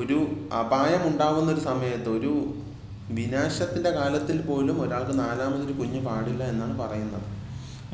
ഒരു 0.00 0.18
അപായമുണ്ടാകുന്ന 0.60 1.48
ഒരു 1.54 1.62
സമയത്ത് 1.70 2.10
ഒരു 2.18 2.32
വിനാശത്തിന്റെ 3.18 3.90
കാലത്തിൽ 3.96 4.38
പോലും 4.48 4.76
ഒരാൾക്ക് 4.84 5.14
നാലാമതൊരു 5.18 5.74
കുഞ്ഞ് 5.80 6.00
പാടില്ല 6.06 6.42
എന്നാണ് 6.52 6.74
പറയുന്നത്. 6.82 7.26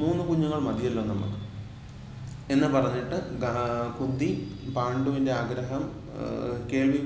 മൂന്ന് 0.03 0.23
കുഞ്ഞുങ്ങൾ 0.29 0.61
മതിയല്ലോ 0.69 1.03
നമുക്ക്. 1.13 1.39
എന്ന് 2.55 2.69
പറഞ്ഞിട്ട് 2.75 3.19
കുന്തി 3.99 4.31
പാണ്ഡുവിന്റെ 4.77 5.33
ആഗ്രഹം 5.41 5.83
കേൾവി 6.73 7.01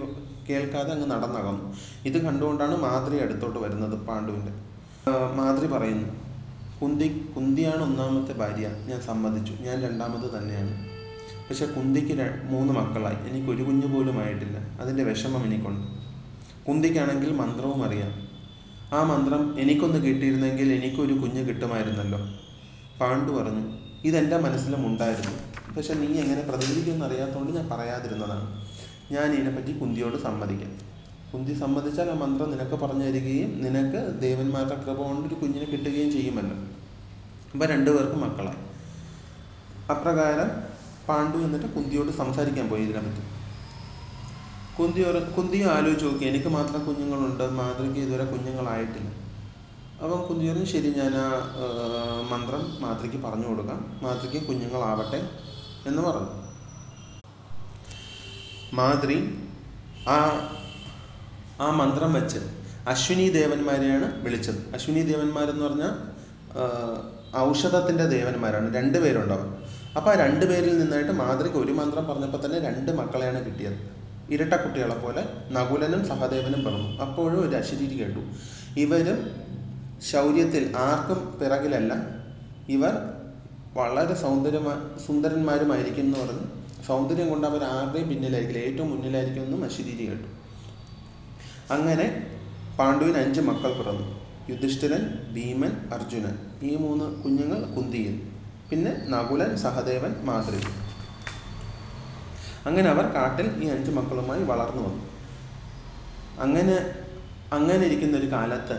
കേൾക്കാതെ 0.48 0.90
അങ്ങ് 0.94 1.08
നടന്നകന്നു. 1.14 1.64
ഇത് 2.08 2.18
കണ്ടുകൊണ്ടാണ് 2.26 2.76
മാതൃ 2.84 3.12
അടുത്തോട്ട് 3.24 3.58
വരുന്നത് 3.64 3.96
പാണ്ഡുവിന്റെ 4.08 4.52
മാതൃ 5.38 5.64
പറയുന്നു 5.74 6.08
കുന്തി 6.82 7.32
കുന്തിയാണ് 7.36 7.82
ഒന്നാമത്തെ 7.82 8.32
ഭാര്യ. 8.32 8.68
ഞാൻ 8.86 9.00
സമ്മതിച്ചു. 9.00 9.52
ഞാൻ 9.52 9.82
രണ്ടാമത് 9.82 10.38
തന്നെയാണ്. 10.38 10.72
പക്ഷെ 11.48 11.66
കുന്തിക്ക് 11.66 12.14
മൂന്ന് 12.44 12.72
മക്കളായി. 12.72 13.30
എനിക്ക് 13.30 13.50
ഒരു 13.50 13.62
കുഞ്ഞു 13.62 13.86
പോലും 13.86 14.24
ആയിട്ടില്ല. 14.24 14.58
അതിന്റെ 14.80 15.04
വിഷമം 15.04 15.44
എനിക്കുണ്ട്. 15.44 15.86
കുന്തിക്കാണെങ്കിൽ 16.68 17.32
മന്ത്രവും 17.32 17.84
അറിയാം. 17.84 18.12
ആ 18.92 19.02
മന്ത്രം 19.02 19.60
എനിക്കൊന്ന് 19.60 20.06
കിട്ടിയിരുന്നെങ്കിൽ 20.06 20.72
എനിക്കൊരു 20.72 21.12
കുഞ്ഞ് 21.12 21.48
കിട്ടുമായിരുന്നല്ലോ. 21.48 22.18
പാണ്ഡു 23.00 23.32
പറഞ്ഞു 23.32 23.64
ഇതെന്റെ 24.04 24.36
മനസ്സിലും 24.36 24.86
ഉണ്ടായിരുന്നു. 24.86 25.34
പക്ഷെ 25.76 25.94
നീ 25.94 26.06
എങ്ങനെ 26.06 26.42
പ്രതികരിക്കുമെന്ന് 26.42 27.06
അറിയാത്തതുകൊണ്ട് 27.06 27.52
ഞാൻ 27.52 27.68
പറയാതിരുന്നതാണ്. 27.70 28.64
ഞാൻ 29.10 29.32
ഇതിനെപ്പറ്റി 29.32 29.78
കുന്തിയോട് 29.78 30.16
സമ്മതിക്കാം. 30.22 30.83
കുന്തി 31.34 31.52
സമ്മതിച്ചാൽ 31.52 32.10
ആ 32.10 32.14
മന്ത്രം 32.14 32.50
നിനക്ക് 32.50 32.74
പറഞ്ഞു 32.74 33.04
തരികയും 33.04 33.60
നിനക്ക് 33.64 34.20
ദേവന്മാരുടെ 34.20 34.74
കൃപ 34.74 34.98
കൊണ്ട് 35.02 35.28
ഒരു 35.28 35.34
കുഞ്ഞിനെ 35.34 35.64
കിട്ടുകയും 35.64 36.10
ചെയ്യുമല്ലോ 36.12 36.56
അപ്പം 37.52 37.66
രണ്ടുപേർക്കും 37.66 38.20
മക്കളായി. 38.20 38.60
അപ്രകാരം 39.90 40.50
പാണ്ഡു 41.08 41.38
എന്നിട്ട് 41.38 41.66
കുന്തിയോട് 41.66 42.10
സംസാരിക്കാൻ 42.10 42.68
പോയി 42.68 42.82
ഇതിനെപ്പറ്റി 42.82 43.22
കുന്തിയോട് 44.78 45.32
കുന്തിയും 45.32 45.68
ആലോചിച്ച് 45.70 46.06
നോക്കി 46.06 46.24
എനിക്ക് 46.24 46.48
മാത്രം 46.48 46.86
കുഞ്ഞുങ്ങളുണ്ട് 46.86 47.44
മാതൃക്ക് 47.50 48.00
ഇതുവരെ 48.00 48.24
കുഞ്ഞുങ്ങളായിട്ടില്ല. 48.24 49.10
അപ്പം 50.02 50.22
കുന്തി 50.28 50.64
ശരി 50.64 50.88
ഞാൻ 50.90 51.16
ആ, 51.16 51.26
മന്ത്രം 52.32 52.76
മാതൃക്ക് 52.80 53.16
പറഞ്ഞു 53.16 53.46
കൊടുക്കാം. 53.48 53.98
മാതൃക്ക് 54.02 54.46
കുഞ്ഞുങ്ങളാവട്ടെ 54.46 55.20
എന്ന് 55.86 56.02
പറഞ്ഞു. 56.02 56.32
മാതൃ 58.74 59.10
ആ 60.08 60.16
ആ 61.60 61.70
മന്ത്രം 61.70 62.12
വെച്ച് 62.12 62.40
അശ്വിനി 62.88 63.28
ദേവന്മാരെയാണ് 63.28 64.06
വിളിച്ചത്. 64.24 64.74
അശ്വിനി 64.74 65.02
ദേവന്മാരെന്ന് 65.02 65.64
പറഞ്ഞാൽ 65.64 65.92
ഔഷധത്തിന്റെ 67.36 68.04
ദേവന്മാരാണ്. 68.06 68.74
രണ്ട് 68.76 68.98
പേരുണ്ടവർ 68.98 69.46
അപ്പോൾ 69.96 70.10
ആ 70.10 70.14
രണ്ട് 70.24 70.44
പേരിൽ 70.46 70.78
നിന്നായിട്ട് 70.78 71.12
മാതൃക 71.12 71.56
ഒരു 71.56 71.72
മന്ത്രം 71.72 72.04
പറഞ്ഞപ്പോൾ 72.06 72.46
തന്നെ 72.46 72.58
രണ്ട് 72.68 72.90
മക്കളെയാണ് 72.92 73.46
കിട്ടിയത്. 73.46 73.78
ഇരട്ട 74.34 74.54
കുട്ടികളെ 74.54 74.94
പോലെ 74.94 75.22
നകുലനും 75.50 76.06
സഹദേവനും 76.10 76.64
പിറന്നു. 76.64 77.00
അപ്പോഴും 77.04 77.48
ഒരു 77.48 77.56
അശരീരി 77.56 77.96
കേട്ടു. 78.02 78.22
ഇവരും 78.84 79.18
ശൗര്യത്തിൽ 80.10 80.76
ആർക്കും 80.76 81.38
പിറകിലല്ല. 81.40 81.92
ഇവർ 82.68 82.94
വളരെ 83.76 84.14
സൗന്ദര്യമാ 84.14 84.74
സുന്ദരന്മാരുമായിരിക്കും 85.06 86.04
എന്ന് 86.04 86.18
പറഞ്ഞ്. 86.18 86.46
സൗന്ദര്യം 86.86 87.28
കൊണ്ട് 87.30 87.46
അവർ 87.46 87.64
ആരുടെയും 87.64 88.08
പിന്നിലായിരിക്കില്ല. 88.08 88.64
ഏറ്റവും 88.68 88.90
മുന്നിലായിരിക്കും 88.90 89.42
എന്നും 89.42 89.60
കേട്ടു. 90.10 90.28
അങ്ങനെ 91.70 92.06
പാണ്ഡുവിന് 92.78 93.18
അഞ്ച് 93.18 93.40
മക്കൾ 93.40 93.72
പിറന്നു. 93.78 94.06
യുധിഷ്ഠിരൻ 94.48 95.02
ഭീമൻ 95.34 95.72
അർജുനൻ. 95.92 96.34
ഈ 96.62 96.76
മൂന്ന് 96.76 97.06
കുഞ്ഞുങ്ങൾ 97.22 97.60
കുന്തിയിൽ 97.74 98.16
പിന്നെ 98.70 98.92
നകുലൻ 99.12 99.56
സഹദേവൻ 99.62 100.12
മാതൃ 100.28 100.54
അങ്ങനെ 102.68 102.88
അവർ 102.88 103.06
കാട്ടിൽ 103.16 103.46
ഈ 103.62 103.66
അഞ്ച് 103.68 103.90
മക്കളുമായി 103.90 104.42
വളർന്നു 104.42 104.82
വന്നു. 104.86 105.02
അങ്ങനെ 106.38 106.76
അങ്ങനെ 107.52 107.82
ഇരിക്കുന്ന 107.86 108.14
ഒരു 108.16 108.28
കാലത്ത് 108.32 108.76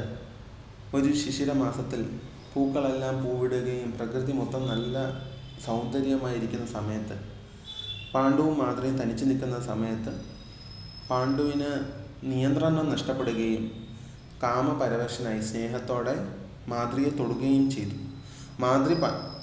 ഒരു 0.94 1.10
ശിശിര 1.14 1.52
മാസത്തിൽ 1.54 2.02
പൂക്കളെല്ലാം 2.54 3.16
പൂവിടുകയും 3.24 3.90
പ്രകൃതി 3.98 4.34
മൊത്തം 4.34 4.64
നല്ല 4.68 4.98
സൗന്ദര്യമായിരിക്കുന്ന 5.66 6.66
സമയത്ത് 6.66 7.16
പാണ്ഡുവും 8.14 8.58
മാതൃയും 8.58 8.98
തനിച്ച് 9.02 9.26
നിൽക്കുന്ന 9.26 9.58
സമയത്ത് 9.60 10.14
പാണ്ഡുവിന് 11.10 11.72
നിയന്ത്രണം 12.24 12.92
നഷ്ടപ്പെടുകയും 12.92 13.64
കാമപരവശനായി 14.44 15.42
സ്നേഹത്തോടെ 15.42 16.14
മാതൃയെ 16.68 17.10
തൊടുകയും 17.10 17.72
ചെയ്തു. 17.72 17.96
മാതൃ 18.60 18.94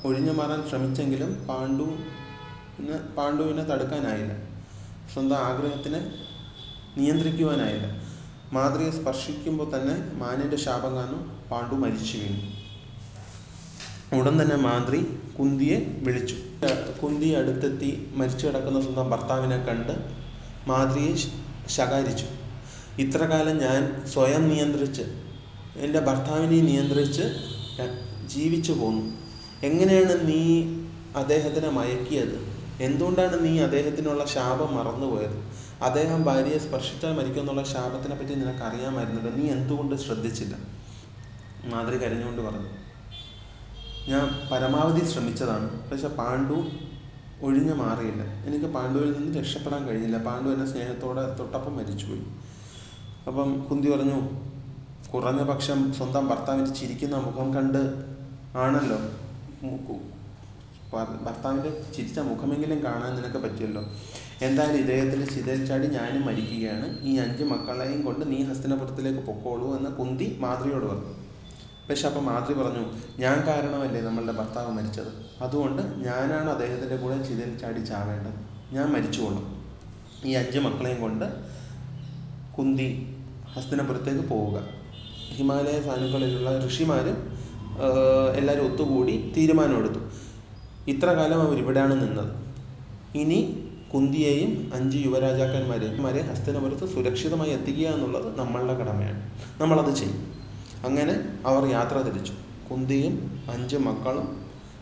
ഒഴിഞ്ഞു 0.05 0.33
മാറാൻ 0.33 0.69
ശ്രമിച്ചെങ്കിലും 0.69 1.47
പാണ്ഡുവിന് 1.49 2.97
പാണ്ഡുവിനെ 3.17 3.65
തടുക്കാനായില്ല. 3.65 4.33
സ്വന്തം 5.15 5.37
ആഗ്രഹത്തിനെ 5.37 6.01
നിയന്ത്രിക്കുവാനായില്ല. 6.99 7.87
മാതൃയെ 8.53 8.91
സ്പർശിക്കുമ്പോൾ 8.91 9.69
തന്നെ 9.75 10.15
മാനിന്റെ 10.15 10.57
ശാപം 10.57 10.97
കാരണം 10.97 11.21
പാണ്ഡു 11.51 11.75
മരിച്ചു 11.75 12.19
വീണു. 12.19 12.41
ഉടൻ 14.19 14.43
തന്നെ 14.43 14.57
മാതൃ 14.57 14.95
കുന്തിയെ 15.39 15.79
വിളിച്ചു. 16.07 16.37
കുന്തി 17.03 17.29
അടുത്തെത്തി 17.29 18.13
മരിച്ചു 18.15 18.47
കിടക്കുന്ന 18.47 18.81
സ്വന്തം 18.81 19.11
ഭർത്താവിനെ 19.11 19.59
കണ്ട് 19.65 19.95
മാതൃയെ 20.69 21.15
ശകാരിച്ചു. 21.69 22.27
ഇത്ര 22.99 23.25
കാലം 23.25 23.59
ഞാൻ 23.59 24.03
സ്വയം 24.07 24.49
നിയന്ത്രിച്ച് 24.49 25.03
എന്റെ 25.77 26.01
ഭർത്താവിനെ 26.01 26.63
നിയന്ത്രിച്ച് 26.63 27.23
ജീവിച്ചു 28.25 28.73
പോന്നു. 28.73 29.19
എങ്ങനെയാണ് 29.63 30.29
നീ 30.29 30.63
അദ്ദേഹത്തിനെ 31.17 31.69
മയക്കിയത്? 31.69 32.53
എന്തുകൊണ്ടാണ് 32.81 33.45
നീ 33.45 33.59
അദ്ദേഹത്തിനുള്ള 33.59 34.25
ശാപം 34.25 34.77
മറന്നുപോയത്? 34.77 35.53
അദ്ദേഹം 35.83 36.25
ഭാര്യയെ 36.25 36.59
സ്പർശിച്ചാൽ 36.59 37.13
മരിക്കുമെന്നുള്ള 37.13 37.63
ശാപത്തിനെ 37.63 38.15
പറ്റി 38.15 38.35
നിനക്ക് 38.35 38.63
അറിയാമായിരുന്നല്ലോ 38.65 39.33
നീ 39.33 39.51
എന്തുകൊണ്ട് 39.51 39.95
ശ്രദ്ധിച്ചില്ല? 39.97 40.57
മാതൃ 41.65 41.97
കരഞ്ഞുകൊണ്ട് 41.97 42.43
പറഞ്ഞു. 42.43 42.71
ഞാൻ 44.09 44.49
പരമാവധി 44.53 45.05
ശ്രമിച്ചതാണ്. 45.05 45.91
പക്ഷെ 45.91 46.09
പാണ്ഡു 46.09 46.71
ഒഴിഞ്ഞു 47.43 47.75
മാറിയില്ല. 47.75 48.23
എനിക്ക് 48.47 48.67
പാണ്ഡുവിൽ 48.67 49.13
നിന്ന് 49.13 49.39
രക്ഷപ്പെടാൻ 49.39 49.89
കഴിഞ്ഞില്ല 49.89 50.19
പാണ്ഡു 50.19 50.51
എന്നെ 50.51 50.67
സ്നേഹത്തോടെ 50.67 51.37
തൊട്ടപ്പം 51.39 51.77
മരിച്ചുപോയി. 51.77 52.52
അപ്പം 53.27 53.67
കുന്തി 53.71 53.89
പറഞ്ഞു 53.91 54.19
കുറഞ്ഞ 55.13 55.43
പക്ഷം 55.43 55.93
സ്വന്തം 55.93 56.29
ഭർത്താവിന്റെ 56.29 56.71
ചിരിക്കുന്ന 56.75 57.17
മുഖം 57.17 57.55
കണ്ട് 57.55 57.83
ആണല്ലോ. 58.57 58.99
ഭർത്താവിന്റെ 61.27 61.71
ചിരിച്ച 61.97 62.19
മുഖമെങ്കിലും 62.19 62.85
കാണാൻ 62.85 63.11
നിനക്ക് 63.17 63.39
പറ്റിയല്ലോ 63.45 63.83
എന്തായാലും 64.43 64.79
ഇദ്ദേഹത്തിന്റെ 64.79 65.27
ചിതയിൽ 65.27 65.67
ചാടി 65.67 65.87
ഞാനും 65.87 66.27
മരിക്കുകയാണ്. 66.27 66.87
ഈ 67.03 67.17
അഞ്ച് 67.17 67.45
മക്കളെയും 67.45 68.05
കൊണ്ട് 68.05 68.31
നീ 68.31 68.43
ഹസ്തിനപുരത്തിലേക്ക് 68.43 69.21
പൊക്കോളൂ 69.21 69.77
എന്ന് 69.77 69.91
കുന്തി 69.91 70.37
മാതൃയോട് 70.41 70.85
പറഞ്ഞു. 70.85 71.13
പക്ഷെ 71.89 72.09
അപ്പം 72.09 72.25
മാതൃ 72.27 72.53
പറഞ്ഞു 72.55 72.85
ഞാൻ 73.19 73.47
കാരണമല്ലേ 73.47 74.01
നമ്മളുടെ 74.01 74.33
ഭർത്താവ് 74.33 74.73
മരിച്ചത്? 74.73 75.13
അതുകൊണ്ട് 75.43 75.83
ഞാനാണ് 76.07 76.51
അദ്ദേഹത്തിന്റെ 76.51 76.97
കൂടെ 76.97 77.23
ചിതയിൽ 77.23 77.59
ചാടി 77.59 77.81
ചാവേണ്ടത്. 77.81 78.39
ഞാൻ 78.75 78.87
മരിച്ചുകൊള്ളാം. 78.93 79.47
ഈ 80.25 80.33
അഞ്ച് 80.33 80.59
മക്കളെയും 80.59 81.01
കൊണ്ട് 81.01 81.27
കുന്തി 82.57 82.89
ഹസ്തിനപുരത്തേക്ക് 83.55 84.25
പോവുക. 84.31 84.57
ഹിമാലയ 85.37 85.77
സാനുക്കളിലുള്ള 85.87 86.51
ഋഷിമാർ 86.67 87.07
എല്ലാവരും 88.39 88.65
ഒത്തുകൂടി 88.69 89.15
തീരുമാനമെടുത്തു. 89.37 90.01
ഇത്ര 90.93 91.09
കാലം 91.19 91.41
അവർ 91.47 91.57
ഇവിടെയാണ് 91.63 91.95
നിന്നത്. 92.03 92.33
ഇനി 93.23 93.39
കുന്തിയെയും 93.95 94.53
അഞ്ച് 94.77 94.99
യുവരാജാക്കന്മാരെയും 95.07 96.03
മാരെ 96.05 96.21
ഹസ്തിനപുരത്ത് 96.31 96.87
സുരക്ഷിതമായി 96.95 97.53
എത്തിക്കുക 97.57 97.89
എന്നുള്ളത് 97.95 98.29
നമ്മളുടെ 98.41 98.75
കടമയാണ്. 98.81 99.21
നമ്മളത് 99.63 99.93
ചെയ്യും. 100.01 100.21
അങ്ങനെ 100.89 101.15
അവർ 101.51 101.63
യാത്ര 101.77 101.97
തിരിച്ചു. 102.09 102.35
കുന്തിയും 102.69 103.15
അഞ്ച് 103.55 103.77
മക്കളും 103.89 104.29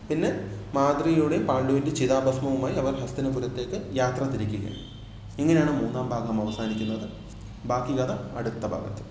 പിന്നെ 0.09 0.29
മാതൃയുടെയും 0.75 1.43
പാണ്ഡുവിന്റെ 1.49 1.91
ചിതാഭസ്മവുമായി 1.99 2.75
അവർ 2.81 2.93
ഹസ്തിനപുരത്തേക്ക് 3.03 3.77
യാത്ര 4.01 4.23
തിരിക്കുകയാണ്. 4.33 4.79
ഇങ്ങനെയാണ് 5.41 5.73
മൂന്നാം 5.81 6.07
ഭാഗം 6.13 6.37
അവസാനിക്കുന്നത്. 6.43 7.07
ബാക്കി 7.64 7.92
കഥ 7.98 8.12
അടുത്ത 8.36 8.66
ഭാഗത്ത് 8.66 9.04